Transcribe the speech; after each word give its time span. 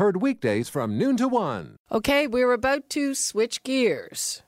Heard 0.00 0.22
weekdays 0.22 0.70
from 0.70 0.96
noon 0.96 1.18
to 1.18 1.28
one. 1.28 1.76
Okay, 1.92 2.26
we're 2.26 2.54
about 2.54 2.88
to 2.88 3.14
switch 3.14 3.62
gears. 3.62 4.42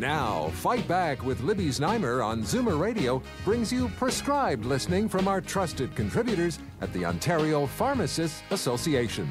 Now, 0.00 0.48
Fight 0.48 0.88
Back 0.88 1.24
with 1.24 1.40
Libby 1.42 1.68
Znaimer 1.68 2.26
on 2.26 2.42
Zoomer 2.42 2.76
Radio 2.76 3.22
brings 3.44 3.72
you 3.72 3.88
prescribed 3.90 4.64
listening 4.64 5.08
from 5.08 5.28
our 5.28 5.40
trusted 5.40 5.94
contributors 5.94 6.58
at 6.80 6.92
the 6.92 7.04
Ontario 7.04 7.66
Pharmacists 7.66 8.42
Association. 8.50 9.28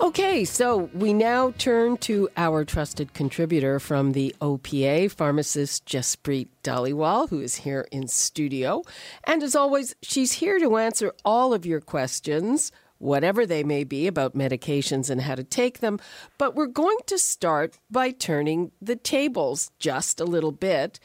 Okay, 0.00 0.46
so 0.46 0.88
we 0.94 1.12
now 1.12 1.50
turn 1.58 1.98
to 1.98 2.30
our 2.34 2.64
trusted 2.64 3.12
contributor 3.12 3.78
from 3.78 4.12
the 4.12 4.34
OPA, 4.40 5.10
pharmacist 5.10 5.84
Jaspreet 5.84 6.48
Dhaliwal, 6.64 7.28
who 7.28 7.42
is 7.42 7.56
here 7.56 7.86
in 7.92 8.08
studio. 8.08 8.82
And 9.24 9.42
as 9.42 9.54
always, 9.54 9.94
she's 10.00 10.32
here 10.32 10.58
to 10.58 10.78
answer 10.78 11.12
all 11.22 11.52
of 11.52 11.66
your 11.66 11.82
questions, 11.82 12.72
whatever 12.96 13.44
they 13.44 13.62
may 13.62 13.84
be, 13.84 14.06
about 14.06 14.34
medications 14.34 15.10
and 15.10 15.20
how 15.20 15.34
to 15.34 15.44
take 15.44 15.80
them. 15.80 15.98
But 16.38 16.54
we're 16.54 16.66
going 16.66 16.98
to 17.06 17.18
start 17.18 17.78
by 17.90 18.10
turning 18.10 18.72
the 18.80 18.96
tables 18.96 19.70
just 19.78 20.18
a 20.18 20.24
little 20.24 20.52
bit 20.52 20.98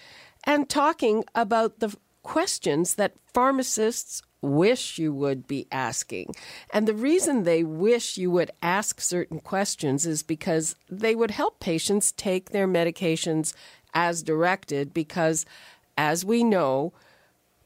and 0.45 0.69
talking 0.69 1.25
about 1.35 1.79
the 1.81 1.93
questions 2.23 2.95
that 2.95 3.13
pharmacists 3.33 4.21
wish 4.45 4.97
you 4.97 5.13
would 5.13 5.47
be 5.47 5.67
asking. 5.71 6.33
And 6.73 6.87
the 6.87 6.93
reason 6.93 7.43
they 7.43 7.63
wish 7.63 8.17
you 8.17 8.31
would 8.31 8.51
ask 8.61 9.01
certain 9.01 9.39
questions 9.39 10.05
is 10.05 10.23
because 10.23 10.75
they 10.89 11.15
would 11.15 11.31
help 11.31 11.59
patients 11.59 12.11
take 12.11 12.49
their 12.49 12.67
medications 12.67 13.53
as 13.93 14.23
directed, 14.23 14.93
because 14.93 15.45
as 15.97 16.25
we 16.25 16.43
know, 16.43 16.93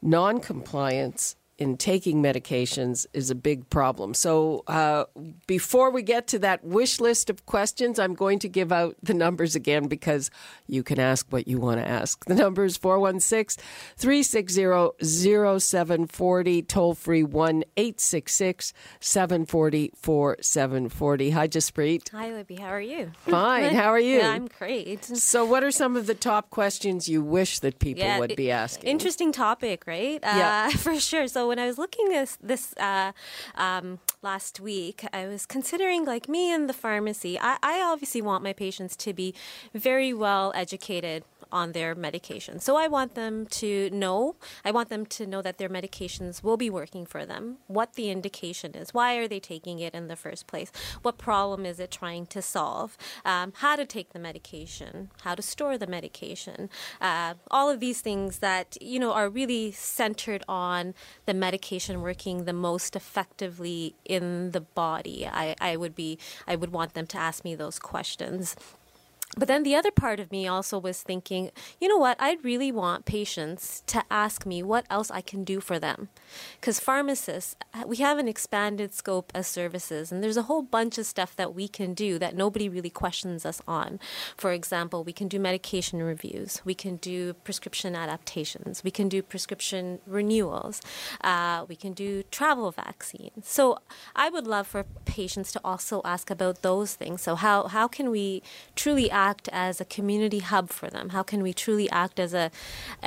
noncompliance 0.02 1.36
in 1.60 1.76
taking 1.76 2.22
medications 2.22 3.06
is 3.12 3.30
a 3.30 3.34
big 3.34 3.68
problem. 3.68 4.14
So, 4.14 4.64
uh, 4.66 5.04
before 5.46 5.90
we 5.90 6.02
get 6.02 6.26
to 6.28 6.38
that 6.38 6.64
wish 6.64 6.98
list 7.00 7.28
of 7.28 7.44
questions, 7.44 7.98
I'm 7.98 8.14
going 8.14 8.38
to 8.40 8.48
give 8.48 8.72
out 8.72 8.96
the 9.02 9.12
numbers 9.12 9.54
again 9.54 9.86
because 9.86 10.30
you 10.66 10.82
can 10.82 10.98
ask 10.98 11.26
what 11.30 11.46
you 11.46 11.60
want 11.60 11.78
to 11.78 11.86
ask. 11.86 12.24
The 12.24 12.34
number 12.34 12.64
is 12.64 12.78
416 12.78 13.62
360 13.96 15.60
0740, 15.60 16.62
toll 16.62 16.94
free 16.94 17.22
1 17.22 17.64
866 17.76 18.72
740 19.00 19.92
4740. 19.94 21.30
Hi, 21.30 21.46
Jaspreet. 21.46 22.08
Hi, 22.10 22.32
Libby. 22.32 22.56
How 22.56 22.68
are 22.68 22.80
you? 22.80 23.12
Fine. 23.26 23.74
How 23.74 23.88
are 23.88 24.00
you? 24.10 24.18
Yeah, 24.18 24.30
I'm 24.30 24.48
great. 24.48 25.04
So, 25.04 25.44
what 25.44 25.62
are 25.62 25.70
some 25.70 25.94
of 25.96 26.06
the 26.06 26.14
top 26.14 26.48
questions 26.48 27.06
you 27.06 27.22
wish 27.22 27.58
that 27.58 27.78
people 27.78 28.04
yeah, 28.04 28.18
would 28.18 28.34
be 28.34 28.50
asking? 28.50 28.88
Interesting 28.88 29.30
topic, 29.30 29.86
right? 29.86 30.20
Yeah. 30.22 30.70
Uh, 30.72 30.76
for 30.78 30.98
sure. 30.98 31.28
So, 31.28 31.49
when 31.50 31.58
I 31.58 31.66
was 31.66 31.78
looking 31.78 32.08
this 32.10 32.38
this 32.40 32.74
uh, 32.78 33.10
um, 33.56 33.98
last 34.22 34.60
week, 34.60 35.04
I 35.12 35.26
was 35.26 35.46
considering 35.46 36.04
like 36.04 36.28
me 36.28 36.54
in 36.54 36.68
the 36.68 36.72
pharmacy. 36.72 37.38
I, 37.40 37.58
I 37.60 37.82
obviously 37.82 38.22
want 38.22 38.44
my 38.44 38.52
patients 38.52 38.94
to 38.98 39.12
be 39.12 39.34
very 39.74 40.14
well 40.14 40.52
educated 40.54 41.24
on 41.52 41.72
their 41.72 41.94
medication. 41.94 42.60
So 42.60 42.76
I 42.76 42.88
want 42.88 43.14
them 43.14 43.46
to 43.46 43.90
know, 43.90 44.36
I 44.64 44.70
want 44.70 44.88
them 44.88 45.06
to 45.06 45.26
know 45.26 45.42
that 45.42 45.58
their 45.58 45.68
medications 45.68 46.42
will 46.42 46.56
be 46.56 46.70
working 46.70 47.06
for 47.06 47.24
them, 47.24 47.58
what 47.66 47.94
the 47.94 48.10
indication 48.10 48.74
is, 48.74 48.94
why 48.94 49.16
are 49.16 49.28
they 49.28 49.40
taking 49.40 49.78
it 49.78 49.94
in 49.94 50.08
the 50.08 50.16
first 50.16 50.46
place, 50.46 50.70
what 51.02 51.18
problem 51.18 51.66
is 51.66 51.80
it 51.80 51.90
trying 51.90 52.26
to 52.26 52.42
solve, 52.42 52.96
um, 53.24 53.52
how 53.56 53.76
to 53.76 53.84
take 53.84 54.12
the 54.12 54.18
medication, 54.18 55.10
how 55.22 55.34
to 55.34 55.42
store 55.42 55.76
the 55.78 55.86
medication, 55.86 56.70
uh, 57.00 57.34
all 57.50 57.68
of 57.70 57.80
these 57.80 58.00
things 58.00 58.38
that, 58.38 58.76
you 58.80 58.98
know, 58.98 59.12
are 59.12 59.28
really 59.28 59.72
centered 59.72 60.42
on 60.48 60.94
the 61.26 61.34
medication 61.34 62.02
working 62.02 62.44
the 62.44 62.52
most 62.52 62.96
effectively 62.96 63.94
in 64.04 64.50
the 64.52 64.60
body. 64.60 65.26
I, 65.26 65.54
I 65.60 65.76
would 65.76 65.94
be, 65.94 66.18
I 66.46 66.56
would 66.56 66.72
want 66.72 66.94
them 66.94 67.06
to 67.08 67.18
ask 67.18 67.44
me 67.44 67.54
those 67.54 67.78
questions. 67.78 68.56
But 69.36 69.46
then 69.46 69.62
the 69.62 69.76
other 69.76 69.92
part 69.92 70.18
of 70.18 70.32
me 70.32 70.48
also 70.48 70.78
was 70.78 71.02
thinking, 71.02 71.50
you 71.80 71.88
know 71.88 71.96
what, 71.96 72.16
I'd 72.20 72.44
really 72.44 72.72
want 72.72 73.04
patients 73.04 73.82
to 73.86 74.02
ask 74.10 74.44
me 74.44 74.62
what 74.62 74.86
else 74.90 75.10
I 75.10 75.20
can 75.20 75.44
do 75.44 75.60
for 75.60 75.78
them. 75.78 76.08
Because 76.60 76.80
pharmacists, 76.80 77.54
we 77.86 77.98
have 77.98 78.18
an 78.18 78.26
expanded 78.26 78.92
scope 78.92 79.30
of 79.34 79.46
services, 79.46 80.10
and 80.10 80.22
there's 80.22 80.36
a 80.36 80.42
whole 80.42 80.62
bunch 80.62 80.98
of 80.98 81.06
stuff 81.06 81.36
that 81.36 81.54
we 81.54 81.68
can 81.68 81.94
do 81.94 82.18
that 82.18 82.34
nobody 82.34 82.68
really 82.68 82.90
questions 82.90 83.46
us 83.46 83.62
on. 83.68 84.00
For 84.36 84.52
example, 84.52 85.04
we 85.04 85.12
can 85.12 85.28
do 85.28 85.38
medication 85.38 86.02
reviews, 86.02 86.60
we 86.64 86.74
can 86.74 86.96
do 86.96 87.34
prescription 87.34 87.94
adaptations, 87.94 88.82
we 88.82 88.90
can 88.90 89.08
do 89.08 89.22
prescription 89.22 90.00
renewals, 90.06 90.80
uh, 91.22 91.64
we 91.68 91.76
can 91.76 91.92
do 91.92 92.24
travel 92.24 92.70
vaccines. 92.72 93.46
So 93.46 93.78
I 94.16 94.28
would 94.28 94.48
love 94.48 94.66
for 94.66 94.84
patients 95.20 95.52
to 95.52 95.60
also 95.70 95.96
ask 96.14 96.26
about 96.36 96.56
those 96.62 96.90
things. 97.00 97.18
So, 97.26 97.32
how, 97.46 97.58
how 97.76 97.86
can 97.96 98.06
we 98.16 98.42
truly 98.82 99.08
act 99.28 99.48
as 99.66 99.74
a 99.80 99.86
community 99.96 100.42
hub 100.52 100.66
for 100.78 100.88
them? 100.96 101.06
How 101.16 101.24
can 101.30 101.40
we 101.42 101.52
truly 101.64 101.88
act 102.04 102.16
as 102.26 102.32
a 102.34 102.46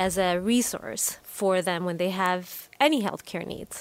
as 0.07 0.13
a 0.27 0.29
resource 0.53 1.05
for 1.39 1.53
them 1.67 1.85
when 1.87 1.97
they 1.97 2.11
have 2.25 2.43
any 2.79 2.99
healthcare 3.07 3.45
needs? 3.55 3.75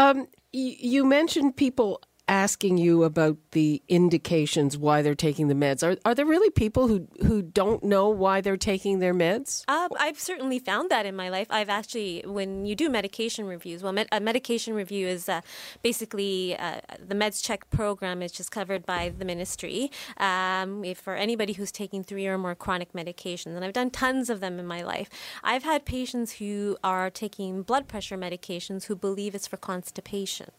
Um, 0.00 0.28
you 0.52 1.04
mentioned 1.18 1.56
people 1.56 2.00
asking 2.32 2.78
you 2.78 3.04
about 3.04 3.36
the 3.50 3.82
indications 3.88 4.78
why 4.78 5.02
they're 5.02 5.14
taking 5.14 5.48
the 5.48 5.54
meds. 5.54 5.82
Are 5.86 5.98
are 6.06 6.14
there 6.14 6.24
really 6.24 6.48
people 6.48 6.88
who 6.88 7.06
who 7.20 7.42
don't 7.42 7.84
know 7.84 8.08
why 8.08 8.40
they're 8.40 8.56
taking 8.56 9.00
their 9.00 9.12
meds? 9.12 9.64
Uh, 9.68 9.88
I've 10.00 10.18
certainly 10.18 10.58
found 10.58 10.90
that 10.90 11.04
in 11.04 11.14
my 11.14 11.28
life. 11.28 11.46
I've 11.50 11.68
actually, 11.68 12.24
when 12.24 12.64
you 12.64 12.74
do 12.74 12.88
medication 12.88 13.44
reviews, 13.44 13.82
well, 13.82 13.92
med- 13.92 14.08
a 14.10 14.18
medication 14.18 14.72
review 14.72 15.06
is 15.06 15.28
uh, 15.28 15.42
basically 15.82 16.56
uh, 16.56 16.80
the 16.98 17.14
MedsCheck 17.14 17.68
program 17.68 18.22
is 18.22 18.32
just 18.32 18.50
covered 18.50 18.86
by 18.86 19.12
the 19.20 19.26
ministry 19.26 19.90
um, 20.16 20.82
for 20.94 21.14
anybody 21.14 21.52
who's 21.52 21.70
taking 21.70 22.02
three 22.02 22.26
or 22.26 22.38
more 22.38 22.54
chronic 22.54 22.94
medications, 22.94 23.54
and 23.56 23.62
I've 23.62 23.74
done 23.74 23.90
tons 23.90 24.30
of 24.30 24.40
them 24.40 24.58
in 24.58 24.66
my 24.66 24.82
life. 24.82 25.10
I've 25.44 25.64
had 25.64 25.84
patients 25.84 26.32
who 26.40 26.78
are 26.82 27.10
taking 27.10 27.62
blood 27.62 27.88
pressure 27.88 28.16
medications 28.16 28.84
who 28.84 28.96
believe 28.96 29.34
it's 29.34 29.46
for 29.46 29.58
constipation. 29.58 30.50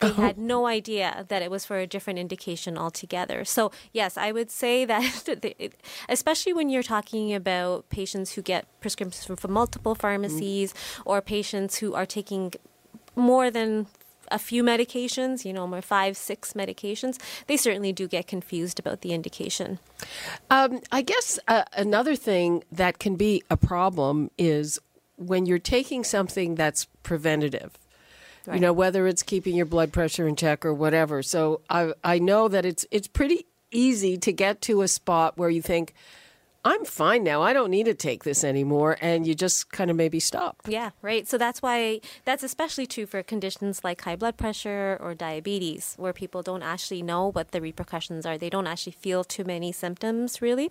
They 0.00 0.08
oh. 0.08 0.14
had 0.14 0.38
no 0.38 0.66
idea 0.66 1.24
that 1.28 1.42
it 1.42 1.50
was 1.50 1.64
for 1.64 1.78
a 1.78 1.86
different 1.86 2.18
indication 2.18 2.76
altogether. 2.76 3.44
So, 3.44 3.70
yes, 3.92 4.16
I 4.16 4.32
would 4.32 4.50
say 4.50 4.84
that, 4.92 5.74
especially 6.08 6.52
when 6.52 6.68
you're 6.68 6.82
talking 6.82 7.34
about 7.34 7.88
patients 7.88 8.32
who 8.32 8.42
get 8.42 8.66
prescriptions 8.80 9.40
from 9.40 9.52
multiple 9.52 9.94
pharmacies 9.94 10.72
mm. 10.72 11.02
or 11.04 11.20
patients 11.20 11.76
who 11.76 11.94
are 11.94 12.06
taking 12.06 12.52
more 13.16 13.50
than 13.50 13.86
a 14.28 14.38
few 14.38 14.62
medications, 14.62 15.44
you 15.44 15.52
know, 15.52 15.66
more 15.66 15.82
five, 15.82 16.16
six 16.16 16.54
medications, 16.54 17.18
they 17.46 17.56
certainly 17.56 17.92
do 17.92 18.08
get 18.08 18.26
confused 18.26 18.78
about 18.78 19.02
the 19.02 19.12
indication. 19.12 19.78
Um, 20.50 20.80
I 20.90 21.02
guess 21.02 21.38
uh, 21.48 21.64
another 21.76 22.16
thing 22.16 22.64
that 22.72 22.98
can 22.98 23.16
be 23.16 23.42
a 23.50 23.56
problem 23.56 24.30
is 24.38 24.78
when 25.16 25.46
you're 25.46 25.58
taking 25.58 26.04
something 26.04 26.54
that's 26.54 26.86
preventative 27.02 27.78
Right. 28.46 28.56
You 28.56 28.60
know, 28.60 28.72
whether 28.72 29.06
it's 29.06 29.22
keeping 29.22 29.56
your 29.56 29.66
blood 29.66 29.92
pressure 29.92 30.28
in 30.28 30.36
check 30.36 30.66
or 30.66 30.74
whatever. 30.74 31.22
So 31.22 31.62
I 31.70 31.92
I 32.02 32.18
know 32.18 32.48
that 32.48 32.64
it's 32.64 32.86
it's 32.90 33.08
pretty 33.08 33.46
easy 33.70 34.16
to 34.18 34.32
get 34.32 34.60
to 34.62 34.82
a 34.82 34.88
spot 34.88 35.36
where 35.36 35.50
you 35.50 35.62
think, 35.62 35.94
I'm 36.66 36.86
fine 36.86 37.24
now. 37.24 37.42
I 37.42 37.52
don't 37.52 37.70
need 37.70 37.84
to 37.84 37.94
take 37.94 38.24
this 38.24 38.42
anymore. 38.42 38.96
And 39.02 39.26
you 39.26 39.34
just 39.34 39.70
kind 39.70 39.90
of 39.90 39.96
maybe 39.96 40.18
stop. 40.18 40.62
Yeah, 40.66 40.90
right. 41.02 41.28
So 41.28 41.36
that's 41.36 41.60
why 41.60 42.00
that's 42.24 42.42
especially 42.42 42.86
true 42.86 43.04
for 43.04 43.22
conditions 43.22 43.84
like 43.84 44.00
high 44.00 44.16
blood 44.16 44.38
pressure 44.38 44.96
or 45.00 45.14
diabetes, 45.14 45.94
where 45.98 46.14
people 46.14 46.42
don't 46.42 46.62
actually 46.62 47.02
know 47.02 47.30
what 47.30 47.50
the 47.50 47.60
repercussions 47.60 48.24
are. 48.24 48.38
They 48.38 48.48
don't 48.48 48.66
actually 48.66 48.92
feel 48.92 49.24
too 49.24 49.44
many 49.44 49.72
symptoms, 49.72 50.40
really. 50.40 50.70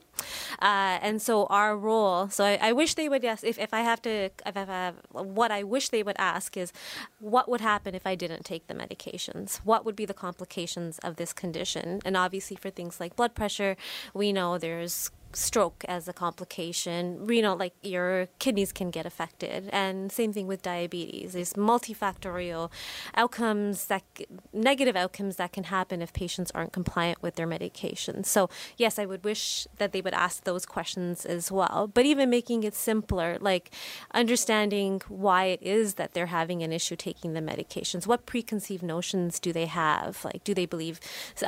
Uh, 0.62 0.98
and 1.02 1.22
so 1.22 1.46
our 1.46 1.78
role, 1.78 2.28
so 2.30 2.44
I, 2.44 2.58
I, 2.62 2.72
wish 2.74 2.96
they 2.96 3.08
would 3.08 3.24
ask, 3.24 3.44
if, 3.44 3.60
if 3.60 3.74
I 3.74 3.82
have 3.82 4.02
to, 4.04 4.32
if 4.46 4.58
I 4.58 4.66
have, 4.66 4.96
what 5.12 5.52
I 5.52 5.62
wish 5.64 5.90
they 5.90 6.02
would 6.02 6.16
ask 6.18 6.58
is 6.58 6.74
what 7.20 7.48
would 7.48 7.62
happen 7.62 7.94
if 7.94 8.08
I 8.08 8.16
didn't 8.16 8.46
take 8.46 8.66
the 8.68 8.74
medications? 8.74 9.58
What 9.58 9.86
would 9.86 9.96
be 9.96 10.06
the 10.06 10.14
complications 10.14 10.98
of 11.00 11.18
this 11.18 11.34
condition? 11.34 12.02
And 12.04 12.18
obviously, 12.18 12.56
for 12.56 12.72
things 12.72 13.00
like 13.00 13.16
blood 13.16 13.36
pressure, 13.36 13.78
we 14.14 14.34
know 14.34 14.58
there's 14.58 15.12
stroke 15.36 15.84
as 15.88 16.08
a 16.08 16.14
complication, 16.14 17.26
renal, 17.26 17.56
like 17.56 17.74
your 17.82 18.28
kidneys 18.40 18.72
can 18.72 18.92
get 18.92 19.06
affected. 19.06 19.70
And 19.72 20.12
same 20.12 20.34
thing 20.34 20.48
with 20.48 20.62
diabetes. 20.62 21.34
There's 21.34 21.54
multifactorial 21.54 22.72
outcomes 23.16 23.86
that, 23.88 24.04
negative 24.52 24.96
outcomes 24.96 25.36
that 25.38 25.52
can 25.52 25.66
happen 25.66 26.02
if 26.02 26.14
patients 26.14 26.52
aren't 26.54 26.74
compliant 26.74 27.22
with 27.22 27.36
their 27.36 27.48
medications. 27.48 28.28
So, 28.28 28.50
yes, 28.78 29.00
I 29.00 29.06
would 29.06 29.24
wish 29.24 29.68
that 29.78 29.92
they 29.92 30.02
would 30.02 30.14
ask 30.14 30.44
those 30.44 30.66
questions 30.66 31.26
as 31.26 31.52
well. 31.52 31.90
But 31.94 32.06
even 32.06 32.30
making 32.30 32.64
it 32.64 32.76
simpler, 32.76 33.38
like 33.40 33.72
understanding 34.14 35.02
why 35.08 35.46
it 35.46 35.62
is 35.62 35.96
that 35.96 36.14
they're 36.14 36.28
having 36.28 36.64
an 36.64 36.72
issue 36.72 36.96
taking 36.96 37.34
the 37.34 37.42
medications. 37.42 38.08
What 38.08 38.26
preconceived 38.26 38.84
notions 38.84 39.40
do 39.40 39.54
they 39.54 39.66
have? 39.66 40.24
Like, 40.24 40.44
do 40.44 40.54
they 40.54 40.66
believe? 40.66 41.00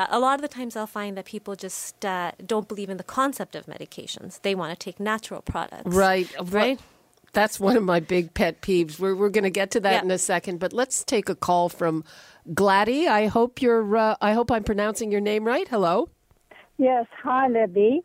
A 0.09 0.19
lot 0.19 0.35
of 0.35 0.41
the 0.41 0.47
times 0.47 0.75
I'll 0.75 0.87
find 0.87 1.17
that 1.17 1.25
people 1.25 1.55
just 1.55 2.05
uh, 2.05 2.31
don't 2.45 2.67
believe 2.67 2.89
in 2.89 2.97
the 2.97 3.03
concept 3.03 3.55
of 3.55 3.67
medications. 3.75 4.41
They 4.41 4.55
want 4.55 4.71
to 4.71 4.83
take 4.83 4.99
natural 4.99 5.41
products. 5.41 5.95
Right. 5.95 6.29
Right. 6.41 6.79
That's 7.33 7.59
one 7.59 7.75
of 7.75 7.83
my 7.83 7.99
big 7.99 8.33
pet 8.33 8.61
peeves. 8.61 8.97
We're, 8.97 9.13
we're 9.15 9.29
going 9.29 9.43
to 9.43 9.49
get 9.49 9.71
to 9.71 9.79
that 9.81 9.91
Yeah. 9.93 10.01
in 10.03 10.11
a 10.11 10.17
second, 10.17 10.59
but 10.59 10.71
let's 10.71 11.03
take 11.03 11.27
a 11.27 11.35
call 11.35 11.67
from 11.67 12.05
Gladdy. 12.53 13.07
I 13.07 13.27
hope 13.27 13.61
you're. 13.61 13.97
Uh, 13.97 14.15
I 14.21 14.31
hope 14.33 14.51
I'm 14.51 14.63
pronouncing 14.63 15.11
your 15.11 15.19
name 15.21 15.43
right. 15.43 15.67
Hello. 15.67 16.07
Yes, 16.77 17.05
hi 17.23 17.47
Libby. 17.47 18.03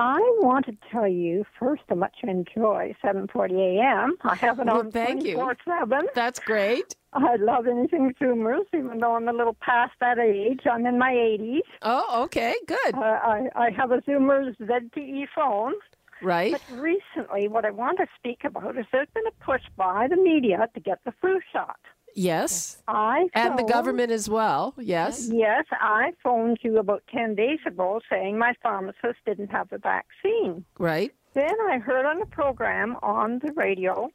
I 0.00 0.18
want 0.40 0.64
to 0.66 0.76
tell 0.90 1.06
you 1.06 1.44
first 1.58 1.82
how 1.88 1.94
much 1.94 2.16
I 2.26 2.30
enjoy 2.30 2.94
7:40 3.04 3.78
a.m. 3.78 4.16
I 4.22 4.34
have 4.36 4.58
it 4.58 4.66
Well, 4.66 4.78
on 4.78 4.90
thank 4.90 5.24
you. 5.24 5.36
24/7. 5.36 6.06
That's 6.14 6.40
great. 6.40 6.96
I 7.12 7.36
love 7.36 7.66
anything 7.66 8.14
Zoomers, 8.20 8.64
even 8.72 8.98
though 9.00 9.14
I'm 9.16 9.28
a 9.28 9.32
little 9.32 9.56
past 9.60 9.92
that 10.00 10.18
age. 10.18 10.60
I'm 10.70 10.86
in 10.86 10.98
my 10.98 11.12
80s. 11.12 11.60
Oh, 11.82 12.22
okay, 12.24 12.54
good. 12.66 12.94
Uh, 12.94 12.98
I 13.00 13.48
I 13.54 13.70
have 13.76 13.90
a 13.90 13.98
Zoomers 14.02 14.56
ZTE 14.58 15.26
phone. 15.34 15.74
Right. 16.22 16.52
But 16.52 16.62
recently, 16.78 17.48
what 17.48 17.64
I 17.64 17.70
want 17.70 17.98
to 17.98 18.06
speak 18.16 18.44
about 18.44 18.76
is 18.78 18.86
there's 18.92 19.08
been 19.14 19.26
a 19.26 19.44
push 19.44 19.62
by 19.76 20.06
the 20.08 20.16
media 20.16 20.68
to 20.74 20.80
get 20.80 20.98
the 21.04 21.12
flu 21.20 21.40
shot. 21.52 21.78
Yes. 22.14 22.82
I 22.88 23.28
And 23.34 23.58
the 23.58 23.62
government 23.64 24.10
as 24.10 24.28
well. 24.28 24.74
Yes. 24.78 25.28
Yes, 25.30 25.64
I 25.72 26.12
phoned 26.22 26.58
you 26.62 26.78
about 26.78 27.02
10 27.14 27.34
days 27.34 27.60
ago 27.66 28.00
saying 28.10 28.38
my 28.38 28.54
pharmacist 28.62 29.18
didn't 29.26 29.50
have 29.50 29.68
the 29.68 29.78
vaccine. 29.78 30.64
Right. 30.78 31.12
Then 31.34 31.54
I 31.70 31.78
heard 31.78 32.06
on 32.06 32.20
a 32.20 32.26
program 32.26 32.96
on 33.02 33.38
the 33.38 33.52
radio, 33.52 34.10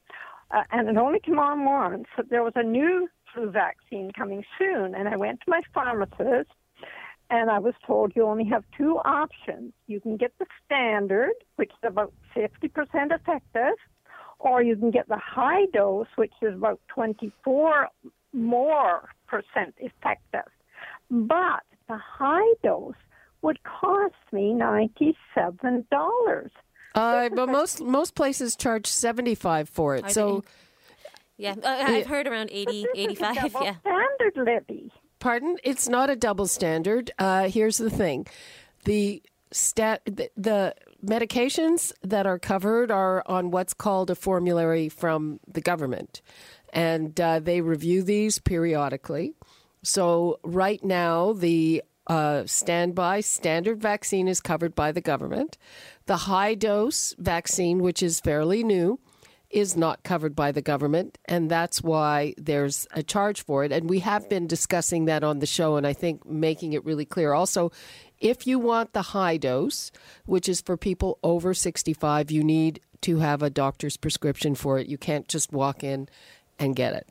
uh, 0.52 0.64
and 0.72 0.90
it 0.90 0.98
only 0.98 1.20
came 1.20 1.40
on 1.40 1.64
once, 1.66 2.08
that 2.18 2.30
there 2.30 2.44
was 2.44 2.54
a 2.56 2.64
new 2.64 3.08
flu 3.34 3.50
vaccine 3.50 4.12
coming 4.12 4.44
soon. 4.60 4.96
And 4.96 5.08
I 5.08 5.16
went 5.16 5.40
to 5.42 5.50
my 5.50 5.62
pharmacist, 5.74 6.52
and 7.30 7.50
I 7.50 7.60
was 7.60 7.74
told 7.88 8.14
you 8.16 8.26
only 8.26 8.46
have 8.46 8.64
two 8.78 9.00
options. 9.06 9.74
You 9.88 10.02
can 10.02 10.18
get 10.18 10.34
the 10.40 10.46
standard, 10.66 11.34
which 11.56 11.72
is 11.72 11.90
about 11.90 12.14
50% 12.36 12.70
effective, 13.12 13.76
or 14.40 14.62
you 14.62 14.76
can 14.76 14.92
get 14.92 15.08
the 15.08 15.18
high 15.18 15.66
dose, 15.74 16.08
which 16.16 16.34
is 16.42 16.54
about 16.56 16.80
24 16.90 17.88
more 18.34 19.10
percent 19.28 19.74
effective. 19.78 20.52
But 21.10 21.64
the 21.88 21.98
high 21.98 22.54
dose 22.64 22.94
would 23.42 23.60
cost 23.64 24.14
me 24.32 24.54
$97. 24.54 26.50
Uh, 26.96 27.30
but 27.30 27.50
most 27.50 27.82
most 27.82 28.16
places 28.16 28.56
charge 28.56 28.88
seventy 28.88 29.36
five 29.36 29.68
for 29.68 29.96
it. 29.98 30.06
Are 30.06 30.10
So, 30.10 30.44
Yeah, 31.38 31.56
uh, 31.62 31.68
I've 31.68 32.06
heard 32.08 32.26
around 32.28 32.50
80, 32.52 32.72
This 32.72 32.86
is 32.94 33.22
a 33.22 33.32
85. 33.32 33.36
double 33.36 33.64
Yeah. 33.66 33.76
standard, 33.82 34.38
Libby. 34.38 34.92
pardon, 35.20 35.58
it's 35.64 35.90
not 35.90 36.10
a 36.10 36.16
double 36.16 36.48
standard. 36.48 37.12
Uh, 37.20 37.50
here's 37.50 37.78
the 37.78 37.90
thing: 37.90 38.26
the 38.86 39.22
stat 39.52 40.02
the, 40.06 40.30
the 40.38 40.74
medications 41.06 41.94
that 42.02 42.26
are 42.26 42.40
covered 42.40 42.92
are 42.92 43.24
on 43.26 43.52
what's 43.52 43.74
called 43.74 44.10
a 44.10 44.16
formulary 44.16 44.90
from 44.90 45.40
the 45.48 45.62
government, 45.62 46.22
and 46.74 47.20
uh, 47.20 47.40
they 47.40 47.62
review 47.62 48.04
these 48.04 48.40
periodically. 48.40 49.34
So 49.84 50.40
right 50.44 50.84
now, 50.84 51.34
the 51.34 51.84
uh, 52.08 52.44
standby 52.46 53.22
standard 53.22 53.82
vaccine 53.82 54.28
is 54.28 54.42
covered 54.42 54.76
by 54.76 54.92
the 54.92 55.02
government. 55.02 55.58
The 56.06 56.18
high 56.18 56.56
dose 56.56 57.16
vaccine, 57.18 57.80
which 57.80 58.04
is 58.04 58.20
fairly 58.20 58.64
new, 58.64 59.00
is 59.50 59.78
not 59.78 60.04
covered 60.04 60.36
by 60.36 60.52
the 60.52 60.62
government, 60.62 61.18
and 61.26 61.50
that's 61.50 61.82
why 61.82 62.34
there's 62.38 62.88
a 62.92 63.02
charge 63.02 63.44
for 63.44 63.64
it. 63.64 63.72
And 63.72 63.90
we 63.90 64.00
have 64.00 64.28
been 64.28 64.48
discussing 64.48 65.06
that 65.06 65.24
on 65.24 65.40
the 65.40 65.46
show, 65.46 65.78
and 65.78 65.88
I 65.88 65.94
think 65.94 66.26
making 66.26 66.74
it 66.74 66.84
really 66.84 67.06
clear. 67.06 67.34
Also, 67.34 67.72
if 68.20 68.48
you 68.48 68.60
want 68.60 68.94
the 68.94 69.02
high 69.02 69.38
dose, 69.38 69.92
which 70.26 70.50
is 70.50 70.62
for 70.62 70.78
people 70.78 71.20
over 71.24 71.54
65, 71.54 72.32
you 72.32 72.44
need 72.44 72.80
to 73.02 73.18
have 73.18 73.44
a 73.44 73.50
doctor's 73.50 73.98
prescription 73.98 74.56
for 74.56 74.80
it. 74.80 74.88
You 74.88 74.98
can't 74.98 75.28
just 75.28 75.52
walk 75.52 75.84
in 75.84 76.10
and 76.58 76.76
get 76.76 76.94
it. 76.94 77.08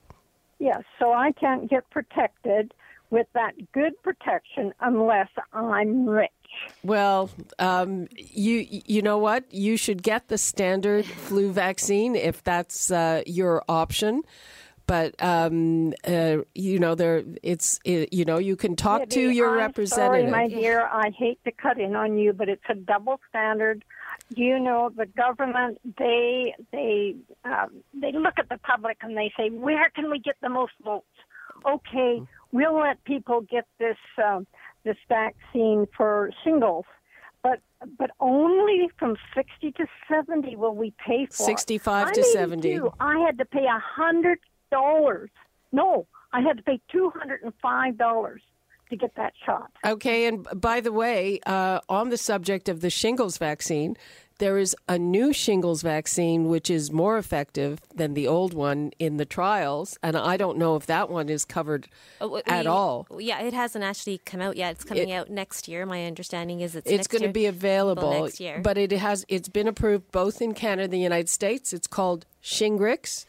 Yes, 0.58 0.82
so 0.98 1.12
I 1.12 1.32
can't 1.32 1.68
get 1.68 1.88
protected 1.90 2.72
with 3.10 3.26
that 3.34 3.52
good 3.72 3.92
protection 4.02 4.72
unless 4.80 5.28
I'm 5.52 6.08
rich. 6.08 6.30
Well, 6.82 7.30
um, 7.58 8.08
you 8.16 8.66
you 8.68 9.02
know 9.02 9.18
what? 9.18 9.52
You 9.52 9.76
should 9.76 10.02
get 10.02 10.28
the 10.28 10.38
standard 10.38 11.04
flu 11.04 11.52
vaccine 11.52 12.16
if 12.16 12.42
that's 12.42 12.90
uh, 12.90 13.22
your 13.26 13.62
option. 13.68 14.22
But 14.86 15.14
um, 15.22 15.94
uh, 16.06 16.38
you 16.54 16.78
know, 16.78 16.94
there 16.94 17.24
it's 17.42 17.80
it, 17.84 18.12
you 18.12 18.24
know 18.24 18.38
you 18.38 18.54
can 18.54 18.76
talk 18.76 19.08
to 19.10 19.30
your 19.30 19.52
I'm 19.52 19.58
representative. 19.58 20.30
Sorry, 20.30 20.48
my 20.48 20.48
dear, 20.48 20.86
I 20.86 21.10
hate 21.16 21.42
to 21.44 21.52
cut 21.52 21.80
in 21.80 21.96
on 21.96 22.18
you, 22.18 22.34
but 22.34 22.48
it's 22.48 22.64
a 22.68 22.74
double 22.74 23.18
standard. 23.30 23.84
You 24.34 24.58
know, 24.58 24.90
the 24.94 25.06
government 25.06 25.78
they 25.98 26.54
they 26.70 27.14
um, 27.44 27.82
they 27.94 28.12
look 28.12 28.34
at 28.38 28.50
the 28.50 28.58
public 28.58 28.98
and 29.00 29.16
they 29.16 29.32
say, 29.38 29.48
where 29.48 29.88
can 29.90 30.10
we 30.10 30.18
get 30.18 30.36
the 30.42 30.50
most 30.50 30.72
votes? 30.84 31.06
Okay, 31.66 32.20
we'll 32.52 32.78
let 32.78 33.02
people 33.04 33.40
get 33.40 33.66
this 33.78 33.96
um, 34.22 34.46
this 34.84 34.96
vaccine 35.08 35.86
for 35.96 36.30
shingles, 36.42 36.84
but 37.42 37.60
but 37.98 38.10
only 38.20 38.90
from 38.98 39.16
sixty 39.34 39.72
to 39.72 39.86
seventy 40.10 40.56
will 40.56 40.74
we 40.74 40.92
pay 41.06 41.24
for 41.24 41.42
it. 41.42 41.46
65 41.46 42.12
to 42.12 42.20
I'm 42.20 42.26
70. 42.26 42.80
I 43.00 43.18
had 43.20 43.38
to 43.38 43.46
pay 43.46 43.64
a 43.64 43.78
hundred 43.78 44.40
dollars. 44.78 45.30
No, 45.72 46.06
I 46.32 46.40
had 46.40 46.56
to 46.56 46.62
pay 46.62 46.78
two 46.94 47.10
hundred 47.18 47.42
and 47.42 47.52
five 47.62 47.96
dollars 47.96 48.42
to 48.90 48.96
get 48.96 49.12
that 49.16 49.32
shot. 49.46 49.70
Okay, 49.84 50.26
and 50.28 50.46
by 50.70 50.80
the 50.80 50.92
way, 50.92 51.40
uh, 51.46 51.80
on 51.88 52.10
the 52.10 52.18
subject 52.30 52.68
of 52.68 52.80
the 52.80 52.90
shingles 52.90 53.38
vaccine, 53.38 53.96
there 54.38 54.58
is 54.58 54.76
a 54.88 54.98
new 54.98 55.32
shingles 55.32 55.80
vaccine 55.82 56.40
which 56.48 56.68
is 56.68 56.90
more 56.92 57.16
effective 57.18 57.80
than 57.94 58.14
the 58.14 58.26
old 58.26 58.52
one 58.52 58.90
in 58.98 59.16
the 59.16 59.24
trials, 59.24 59.96
and 60.02 60.16
I 60.16 60.36
don't 60.36 60.58
know 60.58 60.76
if 60.76 60.84
that 60.86 61.08
one 61.08 61.28
is 61.28 61.44
covered 61.44 61.88
we- 62.20 62.42
at 62.46 62.66
all. 62.66 63.06
Yeah, 63.18 63.40
it 63.48 63.54
hasn't 63.54 63.84
actually 63.84 64.18
come 64.18 64.40
out 64.42 64.56
yet. 64.56 64.72
It's 64.72 64.84
coming 64.84 65.12
out 65.12 65.30
next 65.30 65.66
year. 65.68 65.86
My 65.86 66.04
understanding 66.04 66.60
is 66.60 66.74
it's 66.74 66.86
It's 66.86 66.96
next 66.98 67.08
going 67.08 67.22
to 67.22 67.32
be 67.32 67.46
available 67.46 68.10
next 68.22 68.40
year. 68.40 68.60
but 68.62 68.76
it 68.76 68.92
has 68.92 69.24
it's 69.28 69.48
been 69.48 69.68
approved 69.68 70.10
both 70.12 70.42
in 70.42 70.52
Canada 70.52 70.84
and 70.84 70.92
the 70.92 70.98
United 70.98 71.28
States. 71.30 71.72
It's 71.72 71.86
called 71.86 72.26
Shingrix, 72.42 73.24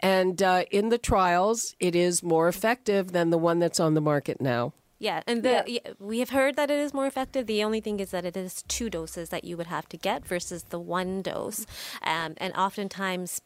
and 0.00 0.42
uh, 0.42 0.64
in 0.70 0.88
the 0.88 0.98
trials, 0.98 1.74
it 1.80 1.94
is 1.94 2.22
more 2.22 2.48
effective 2.48 3.12
than 3.12 3.30
the 3.30 3.38
one 3.38 3.58
that's 3.58 3.80
on 3.80 3.94
the 3.94 4.00
market 4.00 4.40
now. 4.40 4.72
Yeah, 4.98 5.22
and 5.26 5.42
the, 5.42 5.62
yeah, 5.66 5.92
we 5.98 6.20
have 6.20 6.30
heard 6.30 6.56
that 6.56 6.70
it 6.70 6.78
is 6.78 6.94
more 6.94 7.06
effective. 7.06 7.46
The 7.46 7.62
only 7.62 7.80
thing 7.80 8.00
is 8.00 8.12
that 8.12 8.24
it 8.24 8.34
is 8.34 8.62
two 8.62 8.88
doses 8.88 9.28
that 9.28 9.44
you 9.44 9.56
would 9.58 9.66
have 9.66 9.86
to 9.90 9.98
get 9.98 10.24
versus 10.24 10.64
the 10.70 10.80
one 10.80 11.20
dose. 11.20 11.66
Um, 12.02 12.34
and 12.38 12.54
oftentimes, 12.54 13.42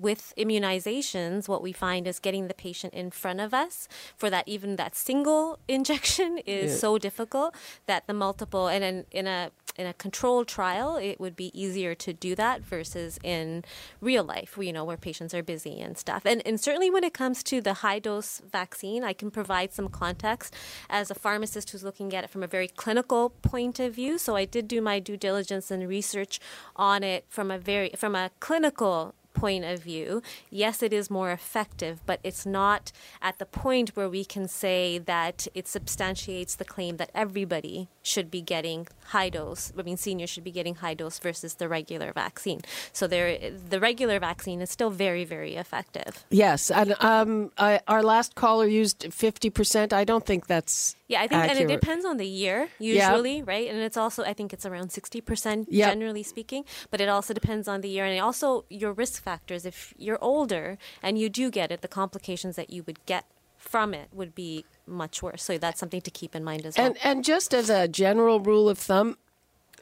with 0.00 0.32
immunizations, 0.36 1.48
what 1.48 1.62
we 1.62 1.72
find 1.72 2.06
is 2.06 2.18
getting 2.18 2.48
the 2.48 2.54
patient 2.54 2.94
in 2.94 3.10
front 3.10 3.40
of 3.40 3.54
us 3.54 3.88
for 4.16 4.30
that 4.30 4.46
even 4.46 4.76
that 4.76 4.94
single 4.94 5.58
injection 5.68 6.38
is 6.46 6.78
so 6.78 6.98
difficult 6.98 7.54
that 7.86 8.06
the 8.06 8.14
multiple 8.14 8.68
and 8.68 8.84
in, 8.84 9.04
in 9.10 9.26
a 9.26 9.50
in 9.76 9.86
a 9.86 9.94
controlled 9.94 10.46
trial, 10.46 10.96
it 10.96 11.18
would 11.18 11.34
be 11.34 11.50
easier 11.58 11.94
to 11.94 12.12
do 12.12 12.34
that 12.36 12.62
versus 12.62 13.18
in 13.22 13.64
real 14.00 14.22
life, 14.22 14.56
you 14.60 14.72
know, 14.72 14.84
where 14.84 14.96
patients 14.96 15.34
are 15.34 15.42
busy 15.42 15.80
and 15.80 15.98
stuff. 15.98 16.24
And, 16.24 16.46
and 16.46 16.60
certainly 16.60 16.90
when 16.90 17.04
it 17.04 17.12
comes 17.12 17.42
to 17.44 17.60
the 17.60 17.74
high 17.74 17.98
dose 17.98 18.40
vaccine, 18.50 19.02
I 19.02 19.12
can 19.12 19.30
provide 19.30 19.72
some 19.72 19.88
context 19.88 20.54
as 20.88 21.10
a 21.10 21.14
pharmacist 21.14 21.70
who's 21.70 21.82
looking 21.82 22.14
at 22.14 22.24
it 22.24 22.30
from 22.30 22.42
a 22.42 22.46
very 22.46 22.68
clinical 22.68 23.30
point 23.30 23.80
of 23.80 23.94
view. 23.94 24.18
So 24.18 24.36
I 24.36 24.44
did 24.44 24.68
do 24.68 24.80
my 24.80 25.00
due 25.00 25.16
diligence 25.16 25.70
and 25.70 25.88
research 25.88 26.38
on 26.76 27.02
it 27.02 27.24
from 27.28 27.50
a 27.50 27.58
very 27.58 27.90
from 27.96 28.14
a 28.14 28.30
clinical 28.40 29.14
point 29.34 29.64
of 29.64 29.82
view, 29.82 30.22
yes, 30.48 30.82
it 30.82 30.92
is 30.92 31.10
more 31.10 31.30
effective, 31.30 32.00
but 32.06 32.20
it's 32.22 32.46
not 32.46 32.92
at 33.20 33.38
the 33.38 33.44
point 33.44 33.90
where 33.96 34.08
we 34.08 34.24
can 34.24 34.48
say 34.48 34.98
that 34.98 35.46
it 35.54 35.68
substantiates 35.68 36.54
the 36.56 36.64
claim 36.64 36.96
that 36.96 37.10
everybody 37.14 37.88
should 38.02 38.30
be 38.30 38.40
getting 38.40 38.86
high 39.06 39.28
dose. 39.28 39.72
I 39.78 39.82
mean, 39.82 39.96
seniors 39.96 40.30
should 40.30 40.44
be 40.44 40.50
getting 40.50 40.76
high 40.76 40.94
dose 40.94 41.18
versus 41.18 41.54
the 41.54 41.68
regular 41.68 42.12
vaccine. 42.12 42.60
So 42.92 43.06
there, 43.06 43.50
the 43.50 43.80
regular 43.80 44.18
vaccine 44.18 44.60
is 44.62 44.70
still 44.70 44.90
very, 44.90 45.24
very 45.24 45.56
effective. 45.56 46.24
Yes, 46.30 46.70
and 46.70 46.94
um, 47.00 47.50
I, 47.58 47.80
our 47.88 48.02
last 48.02 48.34
caller 48.34 48.66
used 48.66 49.12
fifty 49.12 49.50
percent. 49.50 49.92
I 49.92 50.04
don't 50.04 50.24
think 50.24 50.46
that's 50.46 50.96
Yeah, 51.06 51.20
I 51.20 51.28
think, 51.28 51.42
accurate. 51.42 51.62
and 51.62 51.70
it 51.70 51.80
depends 51.80 52.04
on 52.06 52.16
the 52.16 52.26
year 52.26 52.68
usually, 52.78 53.42
right? 53.42 53.68
And 53.68 53.78
it's 53.78 53.96
also, 53.96 54.24
I 54.24 54.32
think 54.32 54.52
it's 54.54 54.64
around 54.64 54.90
sixty 54.90 55.20
percent 55.20 55.68
Yep. 55.70 55.90
generally 55.90 56.22
speaking. 56.22 56.64
But 56.90 57.00
it 57.00 57.08
also 57.08 57.34
depends 57.34 57.68
on 57.68 57.82
the 57.82 57.88
year, 57.88 58.04
and 58.06 58.18
also 58.20 58.64
your 58.70 58.92
risk 58.92 59.22
factors. 59.22 59.66
If 59.66 59.92
you're 59.98 60.18
older 60.22 60.78
and 61.02 61.18
you 61.18 61.28
do 61.28 61.50
get 61.50 61.70
it, 61.70 61.82
the 61.82 61.88
complications 61.88 62.56
that 62.56 62.70
you 62.70 62.82
would 62.84 63.04
get 63.04 63.26
from 63.58 63.92
it 63.92 64.08
would 64.12 64.34
be 64.34 64.64
much 64.86 65.22
worse. 65.22 65.42
So 65.42 65.58
that's 65.58 65.78
something 65.78 66.00
to 66.02 66.10
keep 66.10 66.34
in 66.34 66.42
mind 66.42 66.64
as 66.64 66.76
well. 66.78 66.86
And 66.86 66.96
and 67.04 67.24
just 67.24 67.52
as 67.52 67.68
a 67.68 67.86
general 67.86 68.40
rule 68.40 68.68
of 68.70 68.78
thumb, 68.78 69.18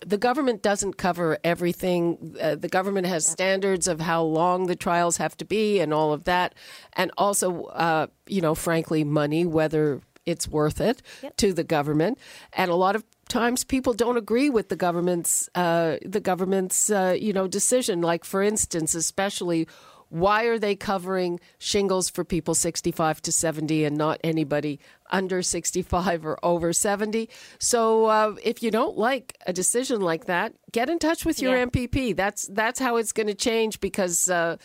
the 0.05 0.19
government 0.19 0.62
doesn't 0.62 0.97
cover 0.97 1.38
everything. 1.45 2.37
Uh, 2.41 2.57
the 2.57 2.69
government 2.69 3.07
has 3.07 3.25
standards 3.26 3.87
of 3.87 4.00
how 4.00 4.23
long 4.25 4.67
the 4.67 4.75
trials 4.76 5.19
have 5.19 5.37
to 5.37 5.45
be 5.45 5.79
and 5.79 5.95
all 5.95 6.12
of 6.12 6.25
that, 6.25 6.55
and 6.95 7.12
also, 7.17 7.64
uh, 7.67 8.09
you 8.26 8.41
know, 8.41 8.57
frankly, 8.57 9.05
money 9.05 9.45
whether 9.47 10.00
it's 10.26 10.47
worth 10.49 10.81
it 10.81 11.02
to 11.37 11.52
the 11.52 11.64
government. 11.64 12.19
And 12.52 12.71
a 12.71 12.75
lot 12.76 12.97
of 12.97 13.05
times, 13.29 13.64
people 13.64 13.93
don't 13.95 14.17
agree 14.17 14.50
with 14.50 14.69
the 14.69 14.76
government's 14.76 15.49
uh, 15.55 15.97
the 16.05 16.21
government's 16.21 16.91
uh, 16.91 17.17
you 17.19 17.33
know 17.33 17.47
decision. 17.49 18.00
Like 18.00 18.25
for 18.25 18.43
instance, 18.43 18.95
especially. 18.95 19.67
Why 20.14 20.45
are 20.45 20.59
they 20.59 20.76
covering 20.76 21.41
shingles 21.59 22.11
for 22.11 22.23
people 22.23 22.55
65 22.55 23.23
to 23.23 23.33
70 23.33 23.87
and 23.87 23.97
not 23.97 24.21
anybody 24.23 24.79
under 25.11 25.41
65 25.41 26.26
or 26.26 26.38
over 26.43 26.75
70? 26.75 27.31
So 27.59 28.05
uh, 28.05 28.35
if 28.43 28.62
you 28.62 28.71
don't 28.71 28.99
like 28.99 29.38
a 29.47 29.55
decision 29.55 30.02
like 30.02 30.26
that, 30.26 30.52
get 30.71 30.91
in 30.91 30.99
touch 30.99 31.25
with 31.25 31.41
your 31.41 31.57
Yeah. 31.57 31.64
MPP. 31.64 32.14
That's 32.14 32.47
that's 32.49 32.79
how 32.79 32.97
it's 32.97 33.12
going 33.12 33.29
to 33.29 33.35
change 33.35 33.81
because 33.81 34.29
uh, 34.29 34.59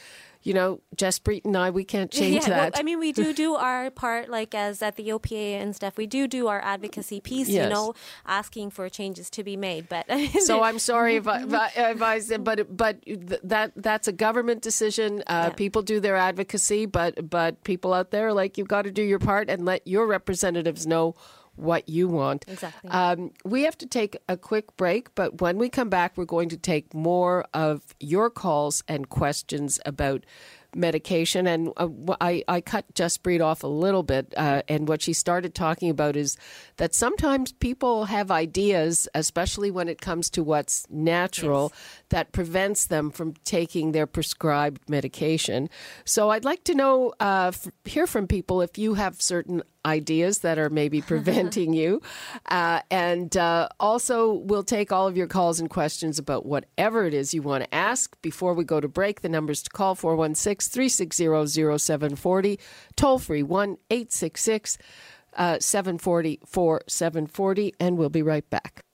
you 0.44 0.54
know 0.54 0.82
Jess 0.96 1.20
Jaspreet 1.20 1.46
and 1.46 1.58
I 1.58 1.70
we 1.70 1.84
can't 1.84 2.12
change 2.12 2.48
yeah, 2.48 2.50
well, 2.50 2.70
that. 2.72 2.80
I 2.80 2.84
mean, 2.84 3.00
we 3.00 3.12
do 3.12 3.34
do 3.34 3.56
our 3.68 3.90
part, 3.90 4.30
like 4.30 4.54
as 4.54 4.82
at 4.82 4.96
the 4.96 5.10
OPA 5.10 5.62
and 5.62 5.76
stuff. 5.76 5.98
We 5.98 6.08
do 6.08 6.28
do 6.28 6.48
our 6.48 6.62
advocacy 6.62 7.20
piece, 7.22 7.48
Yes. 7.50 7.64
you 7.64 7.70
know, 7.70 7.94
asking 8.26 8.72
for 8.72 8.88
changes 8.90 9.30
to 9.32 9.44
be 9.44 9.58
made. 9.58 9.90
But 9.90 10.06
so 10.42 10.64
I'm 10.64 10.80
sorry 10.80 11.16
if 11.16 11.28
I, 11.28 11.44
if 11.44 11.54
I, 11.54 11.72
if 11.92 12.02
I 12.02 12.20
said, 12.20 12.44
but 12.44 12.76
but 12.76 12.98
that 13.44 13.72
that's 13.76 14.08
a 14.08 14.14
government 14.14 14.62
decision. 14.62 15.24
Uh, 15.28 15.46
Yeah. 15.48 15.50
People 15.50 15.82
do 15.82 16.00
their 16.00 16.16
advocacy, 16.16 16.86
but 16.86 17.30
but 17.30 17.64
people 17.64 17.94
out 17.94 18.12
there 18.12 18.34
like 18.34 18.58
you've 18.58 18.68
got 18.68 18.84
to 18.84 18.92
do 18.92 19.02
your 19.02 19.20
part 19.20 19.50
and 19.50 19.66
let 19.66 19.88
your 19.88 20.06
representatives 20.08 20.86
know 20.86 21.16
what 21.58 21.90
you 21.90 22.08
want. 22.08 22.46
Exactly. 22.48 22.90
Um, 22.90 23.32
we 23.44 23.64
have 23.64 23.78
to 23.80 23.86
take 23.86 24.18
a 24.30 24.38
quick 24.38 24.76
break, 24.78 25.14
but 25.16 25.42
when 25.42 25.58
we 25.58 25.70
come 25.70 25.90
back, 25.90 26.18
we're 26.18 26.26
going 26.26 26.50
to 26.50 26.58
take 26.58 26.94
more 26.94 27.46
of 27.54 27.96
your 28.00 28.30
calls 28.30 28.84
and 28.88 29.10
questions 29.10 29.80
about 29.86 30.26
medication. 30.76 31.48
And 31.48 31.72
uh, 31.78 31.90
I, 32.22 32.44
I 32.48 32.62
cut 32.62 32.94
Jaspreet 32.94 33.44
off 33.44 33.64
a 33.64 33.68
little 33.68 34.04
bit, 34.04 34.34
uh, 34.38 34.62
and 34.68 34.88
what 34.88 35.02
she 35.02 35.14
started 35.14 35.56
talking 35.56 35.90
about 35.90 36.16
is 36.16 36.38
that 36.76 36.94
sometimes 36.94 37.52
people 37.54 38.06
have 38.06 38.30
ideas, 38.30 39.08
especially 39.16 39.72
when 39.72 39.88
it 39.88 40.02
comes 40.02 40.30
to 40.32 40.44
what's 40.44 40.86
natural, 40.90 41.74
that 42.10 42.32
prevents 42.32 42.86
them 42.86 43.10
from 43.10 43.34
taking 43.44 43.92
their 43.92 44.06
prescribed 44.06 44.88
medication. 44.90 45.70
So 46.06 46.30
I'd 46.30 46.46
like 46.46 46.64
to 46.66 46.76
know, 46.76 47.14
uh, 47.20 47.52
f- 47.54 47.68
hear 47.86 48.06
from 48.06 48.28
people 48.28 48.62
if 48.62 48.78
you 48.78 48.94
have 48.96 49.22
certain 49.22 49.64
ideas 49.86 50.40
that 50.40 50.58
are 50.58 50.70
maybe 50.70 51.02
preventing 51.14 51.74
you. 51.74 52.02
Uh, 52.48 52.82
and 52.92 53.36
uh, 53.38 53.70
also, 53.80 54.34
we'll 54.34 54.64
take 54.64 54.92
all 54.92 55.08
of 55.08 55.18
your 55.18 55.28
calls 55.28 55.60
and 55.60 55.70
questions 55.70 56.20
about 56.20 56.46
whatever 56.46 57.06
it 57.06 57.14
is 57.14 57.34
you 57.34 57.42
want 57.42 57.64
to 57.64 57.76
ask. 57.76 58.20
Before 58.22 58.54
we 58.54 58.64
go 58.64 58.80
to 58.80 58.88
break, 58.88 59.22
the 59.22 59.30
numbers 59.30 59.62
to 59.64 59.70
call 59.70 59.96
416 59.96 60.72
360 60.72 61.78
0740, 61.78 62.60
toll 62.96 63.20
free 63.20 63.44
1 63.44 63.78
866 63.90 64.78
740 65.38 66.40
4740, 66.46 67.74
and 67.80 67.98
we'll 67.98 68.10
be 68.10 68.24
right 68.24 68.50
back. 68.50 68.87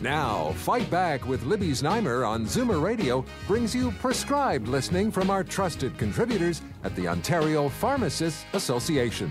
Now, 0.00 0.52
Fight 0.52 0.88
Back 0.90 1.26
with 1.26 1.42
Libby 1.42 1.70
Znaimer 1.70 2.26
on 2.26 2.44
Zoomer 2.44 2.80
Radio 2.80 3.24
brings 3.48 3.74
you 3.74 3.90
prescribed 3.90 4.68
listening 4.68 5.10
from 5.10 5.28
our 5.28 5.42
trusted 5.42 5.98
contributors 5.98 6.62
at 6.84 6.94
the 6.94 7.08
Ontario 7.08 7.68
Pharmacists 7.68 8.44
Association. 8.52 9.28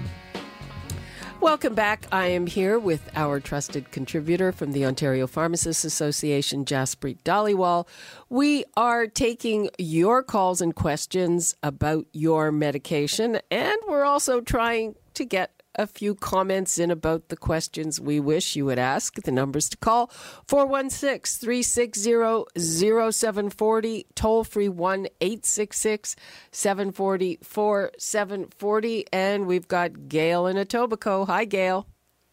Welcome 1.39 1.73
back. 1.73 2.05
I 2.11 2.27
am 2.27 2.47
here 2.47 2.79
with 2.79 3.09
our 3.15 3.39
trusted 3.39 3.91
contributor 3.91 4.51
from 4.51 4.73
the 4.73 4.85
Ontario 4.85 5.25
Pharmacists 5.25 5.85
Association, 5.85 6.65
Jaspreet 6.65 7.21
Dhaliwal. 7.23 7.87
We 8.27 8.65
are 8.75 9.07
taking 9.07 9.69
your 9.77 10.21
calls 10.21 10.59
and 10.59 10.75
questions 10.75 11.55
about 11.63 12.07
your 12.11 12.51
medication, 12.51 13.39
and 13.49 13.77
we're 13.87 14.03
also 14.03 14.41
trying 14.41 14.95
to 15.13 15.23
get 15.23 15.56
a 15.77 15.85
few 15.87 16.15
comments 16.15 16.77
in 16.79 16.89
about 16.89 17.29
the 17.29 17.37
questions 17.37 18.01
we 18.01 18.19
wish 18.19 18.55
you 18.55 18.65
would 18.65 18.79
ask. 18.79 19.15
The 19.15 19.31
numbers 19.31 19.69
to 19.69 19.77
call 19.77 20.07
416 20.47 21.39
360 21.39 23.11
0740, 23.11 24.05
toll 24.15 24.43
free 24.43 24.69
1 24.69 25.07
866 25.21 26.15
740 26.51 27.39
4740. 27.43 29.05
And 29.13 29.45
we've 29.45 29.67
got 29.67 30.09
Gail 30.09 30.47
in 30.47 30.57
Etobicoke. 30.57 31.27
Hi, 31.27 31.45
Gail. 31.45 31.87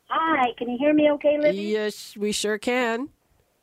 Hi, 0.08 0.52
can 0.56 0.70
you 0.70 0.78
hear 0.78 0.94
me 0.94 1.10
okay, 1.12 1.38
Libby? 1.38 1.58
Yes, 1.58 2.16
we 2.16 2.32
sure 2.32 2.58
can. 2.58 3.08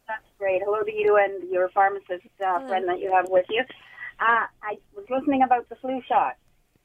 That's 0.08 0.26
great. 0.38 0.62
Hello 0.66 0.84
to 0.84 0.92
you 0.92 1.18
and 1.18 1.50
your 1.50 1.70
pharmacist 1.70 2.28
uh, 2.46 2.68
friend 2.68 2.88
that 2.88 3.00
you 3.00 3.12
have 3.12 3.30
with 3.30 3.46
you. 3.50 3.64
Uh, 4.20 4.46
I 4.62 4.78
was 4.96 5.06
listening 5.10 5.44
about 5.44 5.70
the 5.70 5.76
flu 5.76 6.02
shot. 6.08 6.36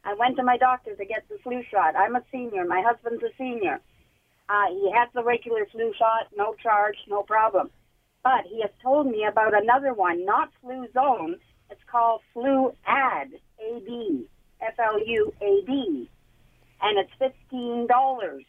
I 0.07 0.15
went 0.15 0.37
to 0.37 0.45
my 0.45 0.57
doctor 0.57 0.95
to 0.95 1.05
get 1.05 1.25
the 1.29 1.37
flu 1.43 1.63
shot. 1.69 1.97
I'm 1.97 2.15
a 2.15 2.23
senior. 2.31 2.65
My 2.65 2.81
husband's 2.81 3.25
a 3.25 3.31
senior. 3.37 3.81
Uh, 4.49 4.69
he 4.71 4.93
has 4.95 5.09
the 5.13 5.25
regular 5.25 5.67
flu 5.73 5.93
shot, 5.99 6.29
no 6.37 6.55
charge, 6.63 6.95
no 7.09 7.25
problem. 7.25 7.71
But 8.23 8.45
he 8.49 8.61
has 8.63 8.71
told 8.81 9.09
me 9.09 9.27
about 9.29 9.61
another 9.61 9.93
one, 9.93 10.25
not 10.25 10.51
Fluzone. 10.65 11.35
It's 11.71 11.81
called 11.91 12.21
flu 12.33 12.73
ad, 12.87 13.31
A-D, 13.59 14.29
F-L-U-A-D. 14.61 16.11
And 16.83 16.99
it's 16.99 17.35
$15. 17.53 18.45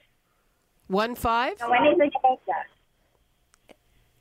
One 0.88 1.16
five? 1.16 1.60
Know 1.60 1.72
anything 1.72 2.12
about 2.20 2.40
that? 2.46 3.76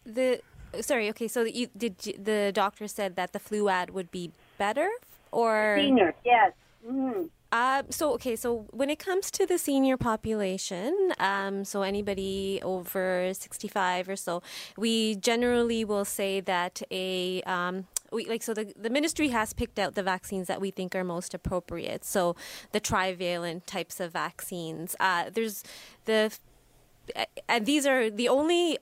the 0.07 0.40
sorry, 0.81 1.09
okay. 1.11 1.28
So 1.28 1.43
you, 1.43 1.69
did 1.76 1.97
you- 2.07 2.19
the 2.19 2.50
doctor 2.55 2.88
said 2.88 3.16
that 3.16 3.33
the 3.33 3.38
Fluad 3.38 3.90
would 3.90 4.11
be 4.11 4.33
better, 4.59 4.88
or 5.33 5.76
Senior, 5.78 6.14
yes. 6.25 6.52
Mm. 6.87 7.31
Uh, 7.52 7.83
so 7.90 8.12
okay, 8.14 8.37
so 8.37 8.66
when 8.71 8.90
it 8.90 8.99
comes 8.99 9.31
to 9.31 9.47
the 9.47 9.57
senior 9.57 9.97
population, 9.97 11.12
um, 11.19 11.64
so 11.64 11.83
anybody 11.83 12.61
over 12.62 13.33
sixty-five 13.35 14.09
or 14.09 14.16
so, 14.16 14.43
we 14.76 15.14
generally 15.16 15.85
will 15.85 16.05
say 16.05 16.40
that 16.40 16.83
a 16.90 17.43
um, 17.43 17.87
we 18.12 18.26
like 18.26 18.43
so 18.43 18.52
the 18.52 18.73
the 18.76 18.90
ministry 18.90 19.28
has 19.28 19.52
picked 19.52 19.78
out 19.78 19.95
the 19.95 20.02
vaccines 20.02 20.49
that 20.49 20.61
we 20.61 20.71
think 20.71 20.95
are 20.95 21.05
most 21.05 21.35
appropriate. 21.35 22.05
So 22.05 22.37
the 22.73 22.81
trivalent 22.81 23.66
types 23.66 24.00
of 24.00 24.12
vaccines. 24.12 24.97
Uh, 25.00 25.31
there's 25.33 25.62
the 26.05 26.37
and 27.49 27.64
these 27.64 27.87
are 27.87 28.11
the 28.11 28.28
only 28.28 28.76
uh, 28.76 28.81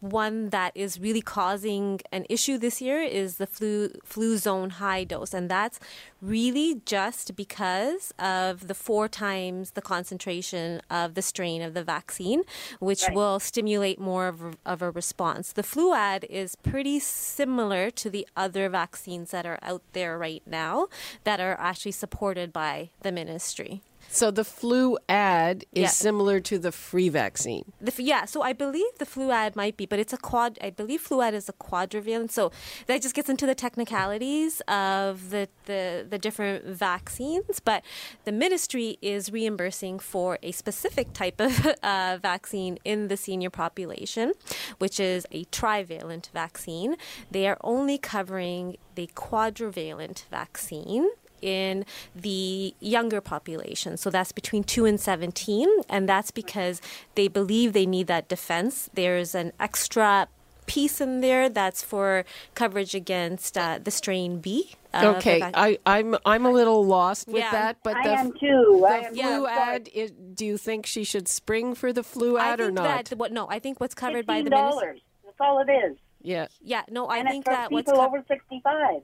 one 0.00 0.50
that 0.50 0.72
is 0.74 1.00
really 1.00 1.20
causing 1.22 2.00
an 2.12 2.26
issue 2.28 2.58
this 2.58 2.80
year 2.80 3.00
is 3.02 3.36
the 3.36 3.46
flu 3.46 3.88
Fluzone 4.04 4.72
high 4.72 5.04
dose. 5.04 5.32
And 5.34 5.50
that's 5.50 5.78
really 6.20 6.80
just 6.84 7.36
because 7.36 8.12
of 8.18 8.68
the 8.68 8.74
four 8.74 9.08
times 9.08 9.72
the 9.72 9.82
concentration 9.82 10.80
of 10.90 11.14
the 11.14 11.22
strain 11.22 11.62
of 11.62 11.74
the 11.74 11.84
vaccine 11.84 12.42
which 12.80 13.02
Right. 13.04 13.14
will 13.14 13.38
stimulate 13.38 14.00
more 14.00 14.26
of 14.28 14.42
a, 14.42 14.52
of 14.64 14.82
a 14.82 14.90
response. 14.90 15.52
The 15.52 15.62
Fluad 15.62 16.24
is 16.30 16.56
pretty 16.56 16.98
similar 17.00 17.90
to 17.90 18.10
the 18.10 18.26
other 18.36 18.68
vaccines 18.68 19.30
that 19.30 19.46
are 19.46 19.58
out 19.62 19.82
there 19.92 20.18
right 20.18 20.42
now 20.46 20.88
that 21.24 21.40
are 21.40 21.56
actually 21.60 21.92
supported 21.92 22.52
by 22.52 22.90
the 23.02 23.12
ministry 23.12 23.82
So 24.08 24.30
the 24.30 24.44
flu 24.44 24.96
ad 25.08 25.64
is 25.72 25.82
Yeah. 25.82 25.88
similar 25.88 26.40
to 26.40 26.58
the 26.58 26.72
free 26.72 27.08
vaccine. 27.08 27.72
The, 27.80 27.92
yeah, 28.02 28.24
so 28.24 28.42
I 28.42 28.52
believe 28.52 28.86
the 28.98 29.04
Fluad 29.06 29.56
might 29.56 29.76
be, 29.76 29.86
but 29.86 29.98
it's 29.98 30.12
a 30.12 30.16
quad. 30.16 30.58
I 30.62 30.70
believe 30.70 31.02
Fluad 31.06 31.32
is 31.34 31.48
a 31.48 31.52
quadrivalent. 31.52 32.30
So 32.30 32.50
that 32.86 33.02
just 33.02 33.14
gets 33.14 33.28
into 33.28 33.46
the 33.46 33.54
technicalities 33.54 34.60
of 34.68 35.30
the, 35.30 35.48
the 35.66 36.06
the 36.08 36.18
different 36.18 36.64
vaccines. 36.64 37.60
But 37.60 37.82
the 38.24 38.32
ministry 38.32 38.98
is 39.02 39.30
reimbursing 39.32 39.98
for 39.98 40.38
a 40.42 40.52
specific 40.52 41.12
type 41.12 41.40
of 41.40 41.66
uh, 41.82 42.18
vaccine 42.22 42.78
in 42.84 43.08
the 43.08 43.16
senior 43.16 43.50
population, 43.50 44.32
which 44.78 44.98
is 45.00 45.26
a 45.32 45.44
trivalent 45.44 46.30
vaccine. 46.32 46.96
They 47.30 47.46
are 47.48 47.58
only 47.62 47.98
covering 47.98 48.76
the 48.94 49.08
quadrivalent 49.14 50.24
vaccine 50.30 51.08
in 51.42 51.84
the 52.14 52.74
younger 52.80 53.20
population. 53.20 53.96
So 53.96 54.10
that's 54.10 54.32
between 54.32 54.64
2 54.64 54.84
and 54.84 55.00
17. 55.00 55.68
And 55.88 56.08
that's 56.08 56.30
because 56.30 56.80
they 57.14 57.28
believe 57.28 57.72
they 57.72 57.86
need 57.86 58.06
that 58.08 58.28
defense. 58.28 58.88
There's 58.94 59.34
an 59.34 59.52
extra 59.60 60.28
piece 60.66 61.00
in 61.00 61.20
there 61.20 61.48
that's 61.48 61.82
for 61.84 62.24
coverage 62.56 62.92
against 62.92 63.56
uh, 63.56 63.78
the 63.82 63.90
strain 63.92 64.40
B 64.40 64.72
Uh, 64.92 65.14
Okay, 65.18 65.38
vac- 65.38 65.54
I, 65.56 65.78
I'm 65.86 66.16
I'm 66.26 66.44
a 66.44 66.50
little 66.50 66.84
lost 66.84 67.28
with 67.28 67.36
Yeah. 67.36 67.52
that, 67.52 67.76
but 67.84 67.94
I 67.96 68.02
the, 68.02 68.18
am 68.18 68.32
too. 68.32 68.84
I 68.88 69.00
the 69.00 69.06
am 69.06 69.14
flu 69.14 69.22
so 69.22 69.44
sorry. 69.44 69.74
ad. 69.74 69.88
i 69.96 70.08
do 70.34 70.44
you 70.44 70.58
think 70.58 70.84
she 70.86 71.04
should 71.04 71.28
spring 71.28 71.76
for 71.76 71.92
the 71.92 72.02
flu 72.02 72.36
I 72.36 72.48
ad 72.48 72.60
or 72.60 72.72
not? 72.72 73.04
that 73.10 73.16
what 73.18 73.30
no, 73.30 73.46
I 73.48 73.60
think 73.60 73.78
what's 73.80 73.94
covered 73.94 74.26
by 74.26 74.42
the 74.42 74.50
Fifteen 74.50 74.58
ministry. 74.64 74.86
dollars. 74.86 75.00
That's 75.24 75.36
all 75.40 75.60
it 75.60 75.70
is. 75.70 75.96
yeah, 76.20 76.46
Yeah, 76.60 76.82
no, 76.90 77.06
I 77.06 77.18
and 77.18 77.28
think 77.28 77.42
it's 77.46 77.54
for 77.54 77.54
that 77.54 77.70
what's 77.70 77.86
people 77.88 78.00
co- 78.00 78.06
over 78.08 78.24
sixty-five. 78.26 79.02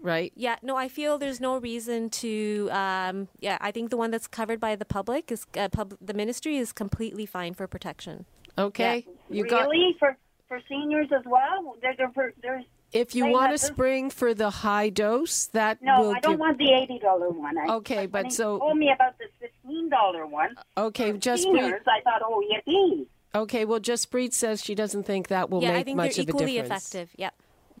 Right. 0.00 0.32
Yeah, 0.36 0.56
no, 0.62 0.76
I 0.76 0.88
feel 0.88 1.18
there's 1.18 1.40
no 1.40 1.58
reason 1.58 2.08
to. 2.10 2.68
Um, 2.70 3.28
yeah, 3.40 3.58
I 3.60 3.70
think 3.72 3.90
the 3.90 3.96
one 3.96 4.10
that's 4.10 4.28
covered 4.28 4.60
by 4.60 4.76
the 4.76 4.84
public 4.84 5.32
is 5.32 5.44
uh, 5.56 5.68
pub- 5.68 5.96
the 6.00 6.14
ministry 6.14 6.56
is 6.56 6.72
completely 6.72 7.26
fine 7.26 7.54
for 7.54 7.66
protection. 7.66 8.24
Okay, 8.56 9.06
you 9.28 9.44
got. 9.46 9.68
really 9.68 9.96
for 9.98 10.16
for 10.46 10.60
seniors 10.68 11.08
as 11.12 11.24
well. 11.26 11.76
There, 11.82 11.94
there, 11.98 12.10
for- 12.14 12.32
there's 12.42 12.64
If 12.92 13.14
you 13.14 13.26
want 13.26 13.50
that 13.52 13.58
to 13.60 13.66
spring 13.66 14.08
for 14.10 14.34
the 14.34 14.50
high 14.50 14.88
dose, 14.88 15.46
that 15.48 15.82
no. 15.82 16.00
will 16.00 16.10
I 16.16 16.20
don't 16.20 16.32
give. 16.34 16.40
want 16.40 16.58
the 16.58 16.72
eighty 16.72 16.98
dollar 17.00 17.30
one. 17.30 17.58
I, 17.58 17.74
Okay, 17.76 18.06
but 18.06 18.18
when 18.22 18.24
he 18.26 18.30
so- 18.30 18.58
told 18.58 18.76
me 18.78 18.90
about 18.92 19.18
the 19.18 19.26
fifteen 19.40 19.88
dollar 19.88 20.26
one. 20.26 20.54
Okay, 20.76 21.10
for 21.12 21.18
just 21.18 21.44
breathe. 21.44 21.60
seniors. 21.62 21.82
I 21.86 22.00
thought, 22.02 22.22
oh 22.24 22.42
yippee! 22.52 23.06
Okay, 23.34 23.64
well, 23.64 23.80
Jaspreet 23.80 24.32
says 24.32 24.64
she 24.64 24.74
doesn't 24.74 25.02
think 25.04 25.26
that 25.28 25.50
will 25.50 25.62
yeah, 25.62 25.72
make 25.72 25.80
I 25.80 25.82
think 25.82 25.98
they're 26.00 26.22
equally 26.24 26.58
effective. 26.58 27.10
Yep. 27.16 27.34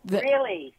The- 0.04 0.20
Really? 0.20 0.74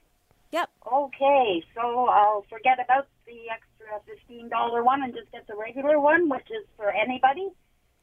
Yep. 0.51 0.69
Okay, 0.91 1.63
so 1.75 2.07
I'll 2.07 2.45
forget 2.49 2.79
about 2.83 3.07
the 3.27 3.49
extra 3.49 3.99
fifteen 4.05 4.49
dollar 4.49 4.83
one 4.83 5.03
and 5.03 5.13
just 5.13 5.31
get 5.31 5.45
the 5.47 5.55
regular 5.55 5.99
one, 5.99 6.29
which 6.29 6.49
is 6.49 6.65
for 6.75 6.89
anybody. 6.91 7.49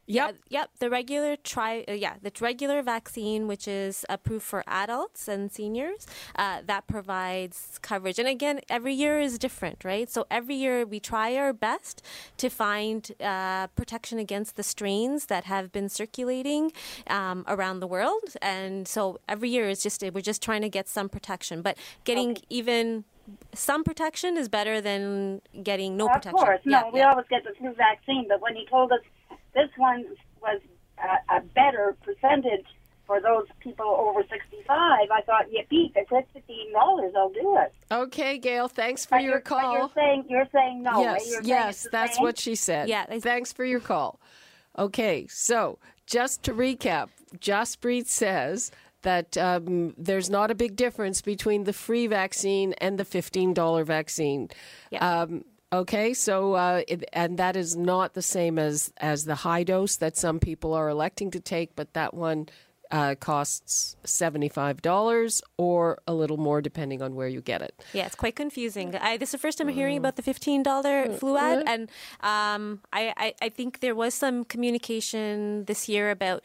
Yep. 0.06 0.30
Uh, 0.30 0.32
yep. 0.48 0.70
The 0.78 0.88
regular 0.90 1.36
tri, 1.36 1.84
uh, 1.88 1.92
yeah, 1.92 2.14
the 2.22 2.32
regular 2.40 2.82
vaccine, 2.82 3.46
which 3.48 3.66
is 3.66 4.04
approved 4.08 4.44
for 4.44 4.62
adults 4.66 5.28
and 5.28 5.50
seniors, 5.50 6.06
uh, 6.36 6.62
that 6.66 6.86
provides 6.86 7.78
coverage. 7.82 8.18
And 8.18 8.28
again, 8.28 8.60
every 8.68 8.94
year 8.94 9.20
is 9.20 9.38
different, 9.38 9.84
right? 9.84 10.08
So 10.10 10.26
every 10.30 10.54
year 10.54 10.84
we 10.86 11.00
try 11.00 11.36
our 11.36 11.52
best 11.52 12.02
to 12.38 12.48
find 12.48 13.10
uh, 13.20 13.66
protection 13.68 14.18
against 14.18 14.56
the 14.56 14.62
strains 14.62 15.26
that 15.26 15.44
have 15.44 15.72
been 15.72 15.88
circulating 15.88 16.72
um, 17.08 17.44
around 17.48 17.80
the 17.80 17.86
world. 17.86 18.36
And 18.40 18.86
so 18.86 19.18
every 19.28 19.50
year 19.50 19.68
is 19.68 19.82
just 19.82 20.02
we're 20.02 20.20
just 20.20 20.42
trying 20.42 20.62
to 20.62 20.68
get 20.68 20.88
some 20.88 21.08
protection, 21.08 21.62
but 21.62 21.76
getting 22.04 22.36
even 22.48 23.04
some 23.54 23.82
protection 23.82 24.36
is 24.36 24.48
better 24.48 24.80
than 24.80 25.40
getting 25.62 25.96
no 25.96 26.06
of 26.06 26.12
protection. 26.12 26.38
course, 26.38 26.60
no, 26.64 26.78
Yeah, 26.78 26.90
we 26.92 27.00
yeah. 27.00 27.10
always 27.10 27.26
get 27.28 27.42
the 27.44 27.52
flu 27.58 27.75
vaccine, 27.75 28.26
but 28.28 28.40
when 28.40 28.54
he 28.54 28.64
told 28.66 28.92
us 28.92 29.00
this 29.56 29.70
one 29.76 30.04
was 30.40 30.60
a, 30.98 31.38
a 31.38 31.40
better 31.40 31.96
percentage 32.04 32.66
for 33.06 33.20
those 33.20 33.46
people 33.60 33.86
over 33.86 34.22
sixty-five, 34.28 35.08
I 35.12 35.20
thought, 35.22 35.46
yippee! 35.46 35.92
If 35.96 36.08
it's 36.10 36.28
fifteen 36.32 36.72
dollars, 36.72 37.12
I'll 37.16 37.30
do 37.30 37.56
it. 37.58 37.72
Okay, 37.92 38.36
Gail, 38.38 38.68
thanks 38.68 39.04
for 39.06 39.16
But 39.16 39.22
your 39.22 39.32
you're, 39.32 39.40
call. 39.40 39.72
you're 39.78 39.90
saying 39.94 40.25
you're 40.28 40.48
saying 40.52 40.82
no. 40.82 41.04
right? 41.04 41.20
yes, 41.20 41.26
You're 41.26 41.34
saying 41.42 41.46
yes, 41.46 41.84
it's 41.84 41.92
that's 41.92 42.16
same? 42.16 42.22
what 42.25 42.38
she 42.38 42.54
said. 42.54 42.88
Yeah, 42.88 43.06
they- 43.06 43.20
Thanks 43.20 43.52
for 43.52 43.64
your 43.64 43.80
call. 43.80 44.20
Okay, 44.78 45.26
so 45.28 45.78
just 46.06 46.42
to 46.44 46.52
recap, 46.52 47.08
Jaspreet 47.38 48.06
says 48.08 48.70
that 49.02 49.36
um, 49.38 49.94
there's 49.96 50.28
not 50.28 50.50
a 50.50 50.54
big 50.56 50.75
difference 50.75 51.22
between 51.22 51.62
the 51.64 51.72
free 51.72 52.08
vaccine 52.08 52.72
and 52.75 52.98
the 52.98 53.04
$15 53.04 53.84
vaccine. 53.86 54.48
Yeah. 54.90 55.20
Um, 55.22 55.44
okay, 55.73 56.14
so 56.14 56.54
uh, 56.54 56.82
it, 56.88 57.04
and 57.12 57.38
that 57.38 57.56
is 57.56 57.76
not 57.76 58.14
the 58.14 58.23
same 58.23 58.58
as 58.58 58.92
as 58.99 59.25
the 59.25 59.35
high 59.37 59.64
dose 59.64 59.96
that 59.96 60.16
some 60.16 60.38
people 60.38 60.75
are 60.75 60.88
electing 60.88 61.30
to 61.32 61.40
take, 61.40 61.76
but 61.76 61.92
that 61.94 62.14
one 62.14 62.49
uh, 62.90 63.16
costs 63.18 63.96
seventy 64.04 64.49
five 64.49 64.80
dollars 64.80 65.42
or 65.58 65.99
a 66.06 66.14
little 66.14 66.37
more 66.37 66.61
depending 66.62 67.02
on 67.02 67.14
where 67.14 67.28
you 67.28 67.40
get 67.40 67.61
it. 67.62 67.75
Yeah, 67.92 68.06
it's 68.06 68.14
quite 68.14 68.37
confusing. 68.37 68.94
I, 68.94 69.16
this 69.16 69.30
is 69.30 69.32
the 69.32 69.38
first 69.38 69.58
time 69.58 69.68
I'm 69.68 69.75
hearing 69.75 69.96
about 69.99 70.16
the 70.16 70.23
fifteen 70.23 70.62
dollar 70.62 71.08
Fluad, 71.08 71.64
and 71.66 71.90
um, 72.20 72.80
I, 72.92 73.12
I, 73.16 73.35
I 73.42 73.49
think 73.49 73.80
there 73.80 73.94
was 73.94 74.14
some 74.14 74.44
communication 74.44 75.64
this 75.64 75.88
year 75.88 76.11
about 76.11 76.42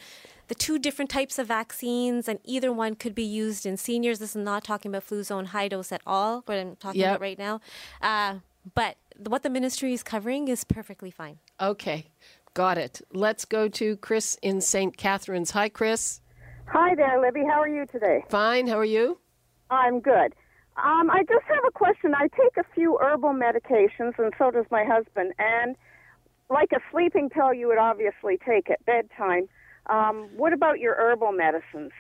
the 0.48 0.56
two 0.56 0.78
different 0.80 1.10
types 1.10 1.40
of 1.40 1.48
vaccines, 1.48 2.28
and 2.28 2.40
either 2.44 2.74
one 2.74 2.96
could 2.96 3.16
be 3.16 3.24
used 3.24 3.66
in 3.66 3.78
seniors. 3.78 4.20
This 4.20 4.32
is 4.32 4.44
not 4.44 4.63
talking 4.63 4.90
about 4.92 5.08
Fluzone 5.08 5.48
high 5.48 5.68
dose 5.70 5.92
at 5.92 6.01
all. 6.06 6.42
What 6.46 6.58
I'm 6.58 6.75
talking 6.75 7.00
Yep. 7.01 7.10
about 7.12 7.22
right 7.22 7.38
now, 7.40 7.62
uh, 8.01 8.40
but 8.74 8.98
what 9.18 9.44
the 9.44 9.50
ministry 9.50 9.94
is 9.94 10.03
covering 10.03 10.48
is 10.48 10.63
perfectly 10.63 11.12
fine. 11.12 11.39
Okay, 11.60 12.08
got 12.53 12.77
it. 12.77 13.01
Let's 13.13 13.46
go 13.46 13.68
to 13.70 13.98
Chris 13.98 14.38
in 14.41 14.62
St. 14.62 14.98
Catharines. 14.98 15.51
Hi, 15.51 15.70
Chris. 15.70 16.22
Hi 16.68 16.96
there, 16.96 17.20
Libby. 17.22 17.44
How 17.46 17.60
are 17.62 17.68
you 17.68 17.86
today? 17.86 18.24
Fine. 18.30 18.68
How 18.68 18.77
are 18.77 18.86
you? 18.86 19.20
I'm 19.70 20.00
good. 20.00 20.34
Um, 20.78 21.10
I 21.10 21.24
just 21.28 21.45
have 21.47 21.63
a 21.67 21.71
question. 21.71 22.13
I 22.15 22.28
take 22.30 22.56
a 22.58 22.63
few 22.74 22.97
herbal 23.02 23.34
medications, 23.34 24.17
and 24.17 24.34
so 24.38 24.52
does 24.52 24.65
my 24.71 24.84
husband. 24.86 25.34
And 25.38 25.76
like 26.50 26.71
a 26.71 26.80
sleeping 26.91 27.30
pill, 27.30 27.54
you 27.54 27.67
would 27.67 27.78
obviously 27.78 28.38
take 28.45 28.69
at 28.69 28.84
bedtime. 28.86 29.47
Um, 29.88 30.30
what 30.36 30.54
about 30.54 30.80
your 30.80 30.95
herbal 30.95 31.34
medicines? 31.34 31.91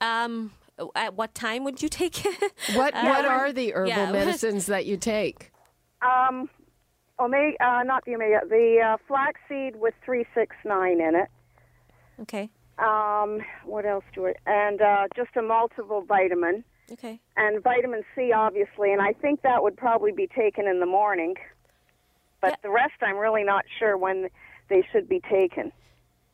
Um, 0.00 0.52
at 0.94 1.14
what 1.14 1.34
time 1.34 1.64
would 1.64 1.82
you 1.82 1.88
take 1.88 2.24
it? 2.24 2.52
What 2.74 2.94
Uh, 2.94 3.04
What 3.04 3.24
are 3.24 3.52
the 3.52 3.72
herbal 3.72 3.88
yeah. 3.88 4.12
medicines 4.12 4.66
that 4.66 4.86
you 4.86 4.96
take? 4.96 5.52
Um, 6.06 6.48
omega, 7.18 7.56
uh, 7.64 7.82
not 7.82 8.04
the 8.04 8.14
omega, 8.14 8.40
the 8.48 8.78
uh, 8.84 8.96
flaxseed 9.08 9.76
with 9.76 9.94
three 10.04 10.24
six 10.34 10.54
nine 10.64 11.00
in 11.00 11.14
it. 11.14 11.28
okay, 12.22 12.48
Um, 12.78 13.40
what 13.64 13.84
else 13.86 14.04
do 14.14 14.26
I? 14.26 14.34
And 14.46 14.80
uh, 14.80 15.04
just 15.16 15.36
a 15.36 15.42
multiple 15.42 16.02
vitamin. 16.06 16.64
okay. 16.92 17.18
and 17.36 17.62
vitamin 17.62 18.02
C, 18.14 18.32
obviously, 18.32 18.92
and 18.92 19.02
I 19.02 19.12
think 19.12 19.42
that 19.42 19.62
would 19.62 19.76
probably 19.76 20.12
be 20.12 20.28
taken 20.28 20.66
in 20.68 20.78
the 20.80 20.86
morning. 20.86 21.34
But 22.40 22.50
Yeah. 22.50 22.56
the 22.62 22.70
rest, 22.70 22.94
I'm 23.02 23.16
really 23.16 23.42
not 23.44 23.64
sure 23.78 23.96
when 23.96 24.28
they 24.68 24.82
should 24.92 25.08
be 25.08 25.20
taken. 25.20 25.72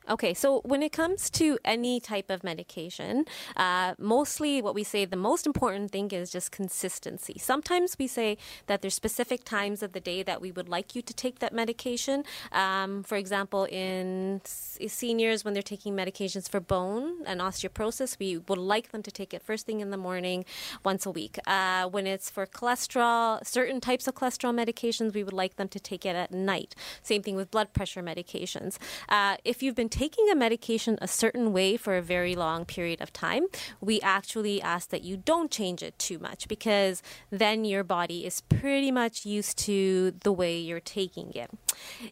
Okay, 0.09 0.35
so 0.35 0.61
when 0.65 0.83
it 0.83 0.91
comes 0.91 1.31
to 1.31 1.59
any 1.65 2.01
type 2.01 2.29
of 2.29 2.43
medication, 2.43 3.25
uh, 3.57 3.95
mostly 3.99 4.61
what 4.61 4.75
we 4.75 4.83
say 4.83 5.05
the 5.05 5.17
most 5.17 5.47
important 5.47 5.93
thing 5.93 6.11
is 6.11 6.33
just 6.33 6.51
consistency. 6.51 7.37
Sometimes 7.39 7.97
we 7.99 8.09
say 8.09 8.37
that 8.67 8.83
there's 8.83 8.95
specific 8.95 9.45
times 9.45 9.81
of 9.81 9.93
the 9.93 10.01
day 10.01 10.25
that 10.25 10.41
we 10.41 10.51
would 10.51 10.69
like 10.69 10.97
you 10.97 11.03
to 11.03 11.15
take 11.15 11.39
that 11.39 11.53
medication. 11.53 12.25
Um, 12.51 13.05
for 13.05 13.17
example, 13.17 13.65
in 13.67 14.41
s- 14.45 14.79
seniors, 14.89 15.45
when 15.45 15.55
they're 15.55 15.63
taking 15.63 15.95
medications 15.95 16.49
for 16.51 16.59
bone 16.59 17.25
and 17.25 17.41
osteoporosis, 17.41 18.19
we 18.19 18.39
would 18.39 18.59
like 18.59 18.91
them 18.91 19.05
to 19.05 19.11
take 19.13 19.33
it 19.33 19.41
first 19.43 19.67
thing 19.67 19.81
in 19.81 19.91
the 19.91 19.97
morning, 19.97 20.45
once 20.85 21.07
a 21.07 21.13
week. 21.13 21.39
Uh, 21.47 21.89
when 21.89 22.09
it's 22.09 22.29
for 22.29 22.45
cholesterol, 22.45 23.45
certain 23.47 23.81
types 23.81 24.09
of 24.09 24.17
cholesterol 24.17 24.53
medications, 24.53 25.15
we 25.15 25.23
would 25.23 25.33
like 25.33 25.57
them 25.57 25.69
to 25.69 25.79
take 25.79 26.05
it 26.05 26.17
at 26.17 26.33
night. 26.33 26.75
Same 27.03 27.23
thing 27.23 27.37
with 27.37 27.53
blood 27.53 27.73
pressure 27.73 28.03
medications. 28.03 28.79
Uh, 29.09 29.37
if 29.45 29.63
you've 29.63 29.77
been 29.77 29.92
taking 29.93 30.31
a 30.31 30.35
medication 30.35 30.99
a 31.03 31.07
certain 31.07 31.53
way 31.53 31.77
for 31.77 31.97
a 31.97 32.03
very 32.03 32.35
long 32.35 32.65
period 32.65 33.03
of 33.03 33.13
time, 33.13 33.45
we 33.79 34.01
actually 34.01 34.61
ask 34.63 34.89
that 34.89 35.03
you 35.03 35.19
don't 35.19 35.51
change 35.51 35.83
it 35.83 35.99
too 35.99 36.19
much 36.19 36.49
because 36.49 37.03
then 37.31 37.67
your 37.67 37.85
body 37.85 38.25
is 38.25 38.41
pretty 38.41 38.91
much 38.91 39.27
used 39.27 39.59
to 39.59 40.13
the 40.23 40.33
way 40.33 40.59
you're 40.59 40.81
taking 40.81 41.31
it. 41.35 41.51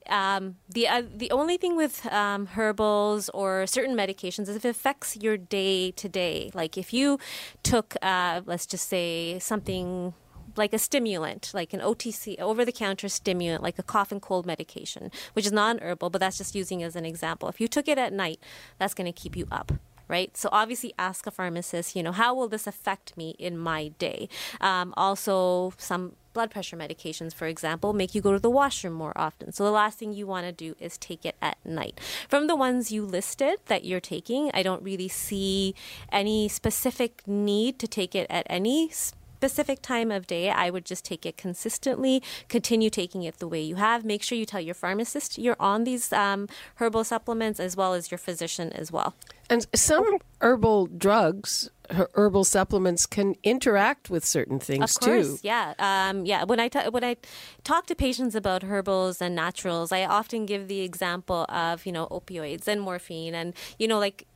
Um, 0.08 0.56
the 0.68 0.86
uh, 0.88 1.02
the 1.16 1.30
only 1.30 1.56
thing 1.56 1.74
with 1.74 2.06
um, 2.12 2.46
herbals 2.48 3.30
or 3.30 3.66
certain 3.66 3.96
medications 3.96 4.42
is 4.50 4.56
if 4.56 4.64
it 4.66 4.68
affects 4.68 5.16
your 5.16 5.38
day 5.38 5.90
to 5.92 6.06
day. 6.06 6.50
Like 6.52 6.76
if 6.76 6.92
you 6.92 7.18
took, 7.62 7.96
uh, 8.02 8.42
let's 8.44 8.66
just 8.66 8.88
say 8.88 9.38
something 9.38 10.12
like 10.56 10.72
a 10.72 10.78
stimulant, 10.78 11.50
like 11.54 11.72
an 11.72 11.80
OTC, 11.80 12.38
over 12.40 12.64
the 12.64 12.72
counter 12.72 13.08
stimulant, 13.08 13.62
like 13.62 13.78
a 13.78 13.82
cough 13.82 14.12
and 14.12 14.20
cold 14.22 14.46
medication, 14.46 15.10
which 15.32 15.46
is 15.46 15.52
non 15.52 15.78
herbal, 15.78 16.10
but 16.10 16.18
that's 16.18 16.38
just 16.38 16.54
using 16.54 16.82
as 16.82 16.96
an 16.96 17.04
example. 17.04 17.48
If 17.48 17.60
you 17.60 17.68
took 17.68 17.88
it 17.88 17.98
at 17.98 18.12
night, 18.12 18.40
that's 18.78 18.94
going 18.94 19.12
to 19.12 19.12
keep 19.12 19.36
you 19.36 19.46
up. 19.50 19.72
Right. 20.08 20.36
So 20.36 20.48
obviously, 20.50 20.92
ask 20.98 21.24
a 21.28 21.30
pharmacist. 21.30 21.94
You 21.94 22.02
know, 22.02 22.10
how 22.10 22.34
will 22.34 22.48
this 22.48 22.66
affect 22.66 23.16
me 23.16 23.36
in 23.38 23.56
my 23.56 23.88
day? 23.98 24.28
Um, 24.60 24.92
also, 24.96 25.72
some 25.78 26.16
blood 26.32 26.50
pressure 26.50 26.76
medications, 26.76 27.34
for 27.34 27.46
example, 27.46 27.92
make 27.92 28.14
you 28.14 28.20
go 28.20 28.32
to 28.32 28.38
the 28.38 28.50
washroom 28.50 28.94
more 28.94 29.12
often. 29.16 29.52
So 29.52 29.64
the 29.64 29.70
last 29.70 29.98
thing 29.98 30.12
you 30.12 30.26
want 30.26 30.46
to 30.46 30.52
do 30.52 30.74
is 30.80 30.98
take 30.98 31.24
it 31.24 31.36
at 31.40 31.58
night. 31.64 32.00
From 32.28 32.46
the 32.46 32.56
ones 32.56 32.92
you 32.92 33.04
listed 33.04 33.58
that 33.66 33.84
you're 33.84 34.00
taking, 34.00 34.50
I 34.52 34.62
don't 34.62 34.82
really 34.82 35.08
see 35.08 35.74
any 36.10 36.48
specific 36.48 37.22
need 37.26 37.78
to 37.78 37.86
take 37.86 38.14
it 38.14 38.26
at 38.30 38.46
any 38.48 38.90
specific 39.40 39.80
time 39.80 40.10
of 40.10 40.26
day. 40.26 40.50
I 40.50 40.68
would 40.68 40.84
just 40.84 41.02
take 41.02 41.24
it 41.24 41.38
consistently, 41.38 42.22
continue 42.48 42.90
taking 42.90 43.22
it 43.22 43.38
the 43.38 43.48
way 43.48 43.62
you 43.62 43.76
have. 43.76 44.04
Make 44.04 44.22
sure 44.22 44.36
you 44.36 44.44
tell 44.44 44.60
your 44.60 44.74
pharmacist 44.74 45.38
you're 45.38 45.56
on 45.58 45.84
these 45.84 46.12
um, 46.12 46.46
herbal 46.74 47.04
supplements 47.04 47.58
as 47.58 47.74
well 47.74 47.94
as 47.94 48.10
your 48.10 48.18
physician 48.18 48.70
as 48.74 48.92
well. 48.92 49.14
And 49.48 49.66
some 49.74 50.18
herbal 50.42 50.88
drugs, 50.88 51.70
herbal 52.14 52.44
supplements 52.44 53.06
can 53.06 53.34
interact 53.42 54.10
with 54.10 54.24
certain 54.26 54.60
things 54.60 54.84
Of 54.96 55.00
course, 55.00 55.40
too. 55.40 55.48
yeah, 55.48 55.72
um, 55.78 56.26
yeah. 56.26 56.44
When 56.44 56.60
I 56.60 56.68
when 56.90 57.02
I 57.02 57.16
talk 57.64 57.86
to 57.86 57.94
patients 57.94 58.34
about 58.34 58.62
herbals 58.62 59.20
and 59.22 59.34
naturals, 59.34 59.90
I 59.90 60.04
often 60.04 60.44
give 60.46 60.68
the 60.68 60.82
example 60.82 61.46
of 61.48 61.84
you 61.86 61.92
know 61.92 62.06
opioids 62.08 62.68
and 62.68 62.80
morphine, 62.80 63.34
and 63.34 63.54
you 63.78 63.88
know 63.88 63.98
like 63.98 64.26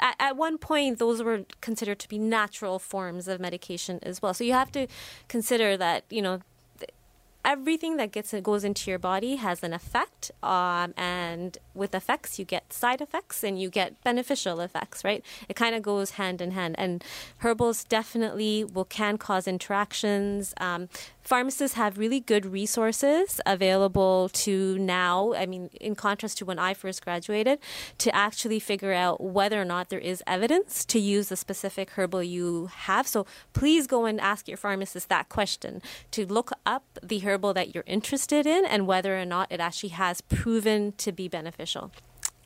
at, 0.00 0.16
at 0.18 0.36
one 0.36 0.58
point, 0.58 0.98
those 0.98 1.22
were 1.22 1.44
considered 1.60 1.98
to 2.00 2.08
be 2.08 2.18
natural 2.18 2.78
forms 2.78 3.28
of 3.28 3.40
medication 3.40 3.98
as 4.02 4.20
well. 4.20 4.34
So 4.34 4.44
you 4.44 4.52
have 4.52 4.72
to 4.72 4.86
consider 5.28 5.76
that, 5.76 6.04
you 6.10 6.22
know, 6.22 6.40
everything 7.44 7.98
that 7.98 8.10
gets 8.10 8.32
goes 8.42 8.64
into 8.64 8.90
your 8.90 8.98
body 8.98 9.36
has 9.36 9.62
an 9.62 9.74
effect, 9.74 10.30
um, 10.42 10.94
and 10.96 11.58
with 11.74 11.94
effects 11.94 12.38
you 12.38 12.44
get 12.44 12.72
side 12.72 13.02
effects 13.02 13.44
and 13.44 13.60
you 13.60 13.68
get 13.68 14.02
beneficial 14.02 14.60
effects. 14.60 15.04
Right? 15.04 15.22
It 15.48 15.54
kind 15.54 15.74
of 15.74 15.82
goes 15.82 16.12
hand 16.12 16.40
in 16.40 16.52
hand. 16.52 16.74
And 16.78 17.04
herbals 17.38 17.84
definitely 17.84 18.64
will 18.64 18.86
can 18.86 19.18
cause 19.18 19.46
interactions. 19.46 20.54
Um, 20.58 20.88
pharmacists 21.24 21.76
have 21.76 21.98
really 21.98 22.20
good 22.20 22.46
resources 22.46 23.40
available 23.46 24.28
to 24.30 24.78
now. 24.78 25.32
I 25.34 25.46
mean, 25.46 25.70
in 25.80 25.94
contrast 25.94 26.38
to 26.38 26.44
when 26.44 26.58
I 26.58 26.74
first 26.74 27.02
graduated, 27.02 27.58
to 27.98 28.14
actually 28.14 28.60
figure 28.60 28.92
out 28.92 29.22
whether 29.22 29.60
or 29.60 29.64
not 29.64 29.88
there 29.88 29.98
is 29.98 30.22
evidence 30.26 30.84
to 30.86 30.98
use 30.98 31.28
the 31.28 31.36
specific 31.36 31.90
herbal 31.90 32.22
you 32.22 32.66
have. 32.66 33.06
So 33.06 33.26
please 33.52 33.86
go 33.86 34.04
and 34.04 34.20
ask 34.20 34.46
your 34.46 34.58
pharmacist 34.58 35.08
that 35.08 35.28
question 35.28 35.82
to 36.12 36.26
look 36.26 36.52
up 36.66 36.84
the 37.02 37.20
herbal 37.20 37.54
that 37.54 37.74
you're 37.74 37.84
interested 37.86 38.46
in 38.46 38.64
and 38.66 38.86
whether 38.86 39.18
or 39.18 39.24
not 39.24 39.50
it 39.50 39.60
actually 39.60 39.90
has 39.90 40.20
proven 40.20 40.92
to 40.98 41.10
be 41.10 41.28
beneficial. 41.28 41.90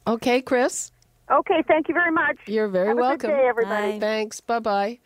Okay, 0.07 0.41
Chris. 0.41 0.93
Okay, 1.31 1.63
thank 1.67 1.89
you 1.89 1.95
very 1.95 2.13
much. 2.13 2.37
You're 2.47 2.69
very 2.69 2.89
Have 2.89 2.97
welcome. 2.97 3.31
A 3.31 3.33
good 3.35 3.41
day, 3.41 3.49
everybody. 3.49 3.93
Bye. 3.93 3.99
Thanks. 3.99 4.41
Bye 4.41 4.61
bye. 4.61 4.99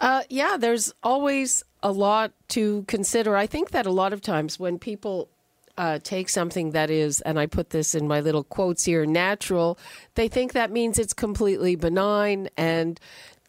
Uh, 0.00 0.22
yeah, 0.28 0.56
there's 0.58 0.92
always 1.02 1.64
a 1.82 1.92
lot 1.92 2.32
to 2.48 2.82
consider. 2.88 3.36
I 3.36 3.46
think 3.46 3.70
that 3.70 3.86
a 3.86 3.90
lot 3.90 4.12
of 4.12 4.20
times 4.20 4.58
when 4.58 4.78
people 4.78 5.28
uh, 5.76 6.00
take 6.02 6.28
something 6.28 6.72
that 6.72 6.90
is, 6.90 7.20
and 7.20 7.38
I 7.38 7.46
put 7.46 7.70
this 7.70 7.94
in 7.94 8.08
my 8.08 8.20
little 8.20 8.42
quotes 8.42 8.84
here, 8.84 9.06
natural, 9.06 9.78
they 10.16 10.28
think 10.28 10.52
that 10.52 10.72
means 10.72 10.98
it's 10.98 11.12
completely 11.12 11.76
benign 11.76 12.48
and 12.56 12.98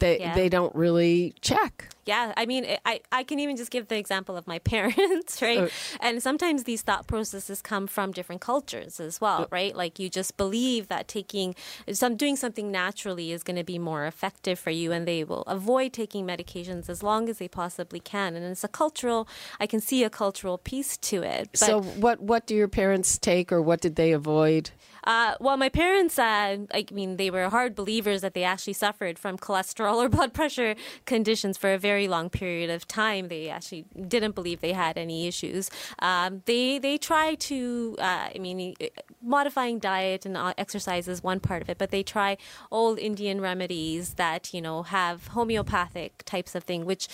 they, 0.00 0.18
Yeah. 0.20 0.34
they 0.34 0.48
don't 0.48 0.74
really 0.74 1.34
check. 1.40 1.88
Yeah, 2.06 2.32
I 2.36 2.44
mean, 2.44 2.66
I, 2.84 3.00
I 3.12 3.22
can 3.22 3.38
even 3.38 3.56
just 3.56 3.70
give 3.70 3.86
the 3.86 3.96
example 3.96 4.36
of 4.36 4.46
my 4.46 4.58
parents, 4.74 5.40
right? 5.40 5.70
And 6.00 6.20
sometimes 6.20 6.64
these 6.64 6.82
thought 6.82 7.06
processes 7.06 7.62
come 7.62 7.86
from 7.86 8.10
different 8.10 8.40
cultures 8.40 8.98
as 8.98 9.20
well, 9.20 9.46
right? 9.52 9.76
Like 9.76 9.98
you 10.00 10.08
just 10.08 10.36
believe 10.36 10.88
that 10.88 11.06
taking 11.06 11.54
some 11.92 12.16
doing 12.16 12.34
something 12.36 12.72
naturally 12.72 13.30
is 13.30 13.42
going 13.44 13.56
to 13.56 13.64
be 13.64 13.78
more 13.78 14.06
effective 14.06 14.58
for 14.58 14.70
you, 14.70 14.90
and 14.90 15.06
they 15.06 15.22
will 15.22 15.42
avoid 15.42 15.92
taking 15.92 16.26
medications 16.26 16.88
as 16.88 17.02
long 17.02 17.28
as 17.28 17.38
they 17.38 17.48
possibly 17.48 18.00
can. 18.00 18.34
And 18.34 18.44
it's 18.44 18.64
a 18.64 18.68
cultural. 18.68 19.28
I 19.60 19.66
can 19.66 19.80
see 19.80 20.02
a 20.02 20.10
cultural 20.10 20.58
piece 20.58 20.96
to 20.96 21.22
it. 21.22 21.50
So, 21.54 21.80
what, 21.80 22.20
what 22.20 22.46
do 22.46 22.56
your 22.56 22.68
parents 22.68 23.18
take 23.18 23.52
or 23.52 23.62
what 23.62 23.80
did 23.80 23.94
they 23.96 24.12
avoid? 24.12 24.70
Uh, 25.04 25.34
well, 25.40 25.56
my 25.56 25.68
parents, 25.68 26.18
uh, 26.18 26.58
I 26.72 26.86
mean, 26.92 27.16
they 27.16 27.30
were 27.30 27.48
hard 27.48 27.74
believers 27.74 28.20
that 28.20 28.34
they 28.34 28.44
actually 28.44 28.74
suffered 28.74 29.18
from 29.18 29.38
cholesterol 29.38 29.96
or 29.96 30.08
blood 30.08 30.32
pressure 30.34 30.74
conditions 31.06 31.56
for 31.56 31.72
a 31.72 31.78
very 31.78 32.08
long 32.08 32.30
period 32.30 32.70
of 32.70 32.86
time. 32.86 33.28
They 33.28 33.48
actually 33.48 33.86
didn't 34.08 34.34
believe 34.34 34.60
they 34.60 34.72
had 34.72 34.98
any 34.98 35.26
issues. 35.26 35.70
Um, 36.00 36.42
they 36.46 36.78
they 36.78 36.98
try 36.98 37.34
to, 37.34 37.96
uh, 37.98 38.28
I 38.34 38.38
mean, 38.38 38.74
modifying 39.22 39.78
diet 39.78 40.26
and 40.26 40.36
uh, 40.36 40.54
exercise 40.58 41.08
is 41.08 41.22
one 41.22 41.40
part 41.40 41.62
of 41.62 41.68
it, 41.68 41.78
but 41.78 41.90
they 41.90 42.02
try 42.02 42.36
old 42.70 42.98
Indian 42.98 43.40
remedies 43.40 44.14
that 44.14 44.52
you 44.52 44.60
know 44.60 44.82
have 44.82 45.28
homeopathic 45.28 46.22
types 46.24 46.54
of 46.54 46.64
thing, 46.64 46.84
which 46.84 47.08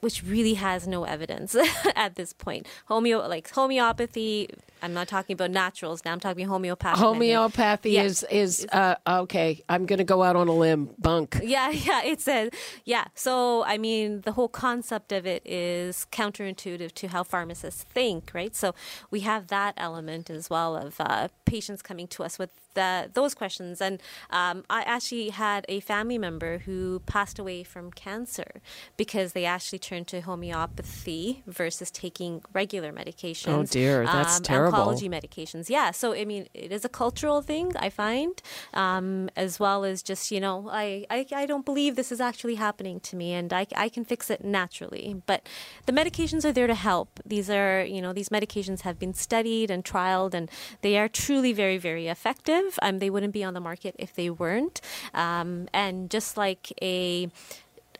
which 0.00 0.22
really 0.24 0.54
has 0.54 0.86
no 0.88 1.04
evidence 1.04 1.56
at 1.96 2.16
this 2.16 2.32
point. 2.32 2.66
Homeo 2.88 3.28
like 3.28 3.50
homeopathy. 3.50 4.50
I'm 4.82 4.92
not 4.92 5.06
talking 5.08 5.34
about 5.34 5.50
naturals 5.50 6.04
now. 6.04 6.12
I'm 6.12 6.20
talking 6.20 6.48
medicine. 6.48 6.96
Homeopathy 6.96 7.92
Yeah. 7.92 8.02
is, 8.02 8.26
is 8.30 8.66
uh, 8.72 8.96
okay, 9.06 9.62
I'm 9.68 9.86
going 9.86 9.98
to 9.98 10.04
go 10.04 10.22
out 10.22 10.36
on 10.36 10.48
a 10.48 10.52
limb. 10.52 10.90
Bunk. 10.98 11.40
Yeah, 11.52 11.70
yeah, 11.70 12.02
It's 12.02 12.26
a 12.28 12.50
yeah. 12.84 13.04
So, 13.14 13.62
I 13.64 13.76
mean, 13.76 14.22
the 14.22 14.32
whole 14.32 14.48
concept 14.48 15.12
of 15.12 15.26
it 15.26 15.42
is 15.46 16.06
counterintuitive 16.10 16.92
to 16.94 17.08
how 17.08 17.22
pharmacists 17.24 17.82
think, 17.84 18.30
right? 18.32 18.56
So, 18.56 18.74
we 19.10 19.20
have 19.20 19.48
that 19.48 19.74
element 19.76 20.30
as 20.30 20.48
well 20.48 20.76
of 20.76 20.98
uh, 20.98 21.28
patients 21.44 21.82
coming 21.82 22.08
to 22.08 22.24
us 22.24 22.38
with 22.38 22.50
the, 22.74 23.10
those 23.12 23.34
questions. 23.34 23.80
And 23.80 24.00
um, 24.30 24.64
I 24.70 24.82
actually 24.82 25.30
had 25.30 25.66
a 25.68 25.80
family 25.80 26.18
member 26.18 26.58
who 26.58 27.00
passed 27.06 27.38
away 27.38 27.64
from 27.64 27.90
cancer 27.90 28.60
because 28.96 29.32
they 29.32 29.44
actually 29.44 29.78
turned 29.78 30.06
to 30.08 30.20
homeopathy 30.22 31.42
versus 31.46 31.90
taking 31.90 32.42
regular 32.52 32.92
medications. 32.92 33.48
Oh, 33.52 33.64
dear, 33.64 34.04
that's 34.04 34.38
um, 34.38 34.42
terrible. 34.42 34.71
Oncology 34.72 35.08
medications. 35.08 35.68
Yeah. 35.68 35.90
So, 35.90 36.14
I 36.14 36.24
mean, 36.24 36.48
it 36.54 36.72
is 36.72 36.84
a 36.84 36.88
cultural 36.88 37.42
thing, 37.42 37.72
I 37.76 37.90
find, 37.90 38.40
um, 38.74 39.30
as 39.36 39.60
well 39.60 39.84
as 39.84 40.02
just, 40.02 40.30
you 40.30 40.40
know, 40.40 40.68
I, 40.70 41.06
I, 41.10 41.26
I 41.34 41.46
don't 41.46 41.64
believe 41.64 41.96
this 41.96 42.12
is 42.12 42.20
actually 42.20 42.56
happening 42.56 43.00
to 43.00 43.16
me 43.16 43.32
and 43.32 43.52
I, 43.52 43.66
I 43.76 43.88
can 43.88 44.04
fix 44.04 44.30
it 44.30 44.44
naturally. 44.44 45.22
But 45.26 45.48
the 45.86 45.92
medications 45.92 46.44
are 46.44 46.52
there 46.52 46.66
to 46.66 46.74
help. 46.74 47.20
These 47.24 47.50
are, 47.50 47.84
you 47.84 48.00
know, 48.02 48.12
these 48.12 48.28
medications 48.28 48.80
have 48.82 48.98
been 48.98 49.14
studied 49.14 49.70
and 49.70 49.84
trialed 49.84 50.34
and 50.34 50.50
they 50.80 50.98
are 50.98 51.08
truly 51.08 51.52
very, 51.52 51.78
very 51.78 52.08
effective. 52.08 52.78
Um, 52.82 52.98
they 52.98 53.10
wouldn't 53.10 53.32
be 53.32 53.44
on 53.44 53.54
the 53.54 53.60
market 53.60 53.94
if 53.98 54.14
they 54.14 54.30
weren't. 54.30 54.80
Um, 55.14 55.68
and 55.72 56.10
just 56.10 56.36
like 56.36 56.72
a 56.82 57.30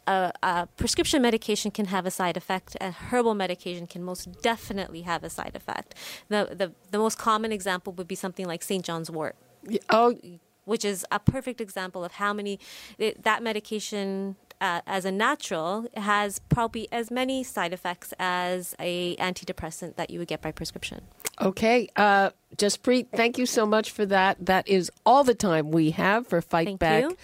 a, 0.06 0.32
a 0.42 0.66
prescription 0.76 1.22
medication 1.22 1.70
can 1.70 1.86
have 1.86 2.06
a 2.06 2.10
side 2.10 2.36
effect. 2.36 2.76
A 2.80 2.90
herbal 2.90 3.34
medication 3.34 3.86
can 3.86 4.02
most 4.02 4.42
definitely 4.42 5.02
have 5.02 5.24
a 5.24 5.30
side 5.30 5.52
effect. 5.54 5.94
The 6.28 6.48
the, 6.54 6.72
the 6.90 6.98
most 6.98 7.18
common 7.18 7.52
example 7.52 7.92
would 7.94 8.08
be 8.08 8.14
something 8.14 8.46
like 8.46 8.62
St. 8.62 8.84
John's 8.84 9.10
wort, 9.10 9.36
Oh, 9.90 10.16
which 10.64 10.84
is 10.84 11.04
a 11.10 11.18
perfect 11.18 11.60
example 11.60 12.04
of 12.04 12.12
how 12.12 12.32
many 12.32 12.58
it, 12.98 13.22
that 13.22 13.42
medication. 13.42 14.36
Uh, 14.60 14.80
as 14.86 15.04
a 15.04 15.10
natural 15.10 15.88
has 15.96 16.38
probably 16.48 16.86
as 16.92 17.10
many 17.10 17.42
side 17.42 17.72
effects 17.72 18.14
as 18.20 18.76
a 18.78 19.16
antidepressant 19.16 19.96
that 19.96 20.08
you 20.08 20.20
would 20.20 20.28
get 20.28 20.40
by 20.40 20.52
prescription. 20.52 21.00
Okay. 21.40 21.88
Uh, 21.96 22.30
Jaspreet, 22.56 23.08
thank 23.12 23.38
you 23.38 23.46
so 23.46 23.66
much 23.66 23.90
for 23.90 24.06
that. 24.06 24.36
That 24.46 24.68
is 24.68 24.88
all 25.04 25.24
the 25.24 25.34
time 25.34 25.72
we 25.72 25.90
have 25.90 26.28
for 26.28 26.40
Fight 26.40 26.66
Thank 26.68 26.78
Back 26.78 27.02
you. 27.02 27.16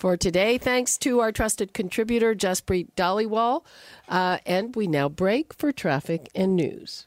For 0.00 0.16
today. 0.16 0.58
Thanks 0.58 0.96
to 0.98 1.20
our 1.20 1.30
trusted 1.30 1.72
contributor, 1.74 2.34
Jaspreet 2.34 2.88
Dhaliwal. 2.96 3.64
Uh, 4.08 4.38
and 4.46 4.74
we 4.74 4.86
now 4.86 5.08
break 5.08 5.52
for 5.52 5.70
traffic 5.70 6.28
and 6.34 6.56
news. 6.56 7.06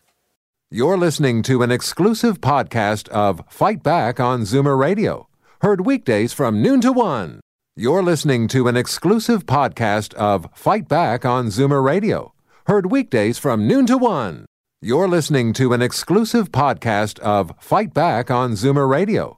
You're 0.72 0.98
listening 0.98 1.44
to 1.44 1.62
an 1.62 1.72
exclusive 1.72 2.40
podcast 2.42 3.10
of 3.10 3.44
Fight 3.50 3.84
Back 3.84 4.20
on 4.20 4.42
Zoomer 4.42 4.78
Radio, 4.78 5.28
heard 5.62 5.86
weekdays 5.86 6.34
from 6.34 6.62
noon 6.62 6.82
to 6.82 6.92
one. 6.92 7.42
You're 7.76 8.02
listening 8.04 8.48
to 8.50 8.68
an 8.68 8.78
exclusive 8.78 9.46
podcast 9.46 10.14
of 10.16 10.48
Fight 10.54 10.88
Back 10.88 11.26
on 11.26 11.48
Zoomer 11.48 11.84
Radio, 11.84 12.34
heard 12.68 12.92
weekdays 12.92 13.38
from 13.38 13.68
noon 13.68 13.86
to 13.88 13.98
one. 13.98 14.46
You're 14.82 15.08
listening 15.08 15.54
to 15.54 15.74
an 15.74 15.82
exclusive 15.82 16.52
podcast 16.52 17.20
of 17.20 17.54
Fight 17.60 17.94
Back 17.94 18.30
on 18.30 18.54
Zoomer 18.54 18.90
Radio, 18.90 19.38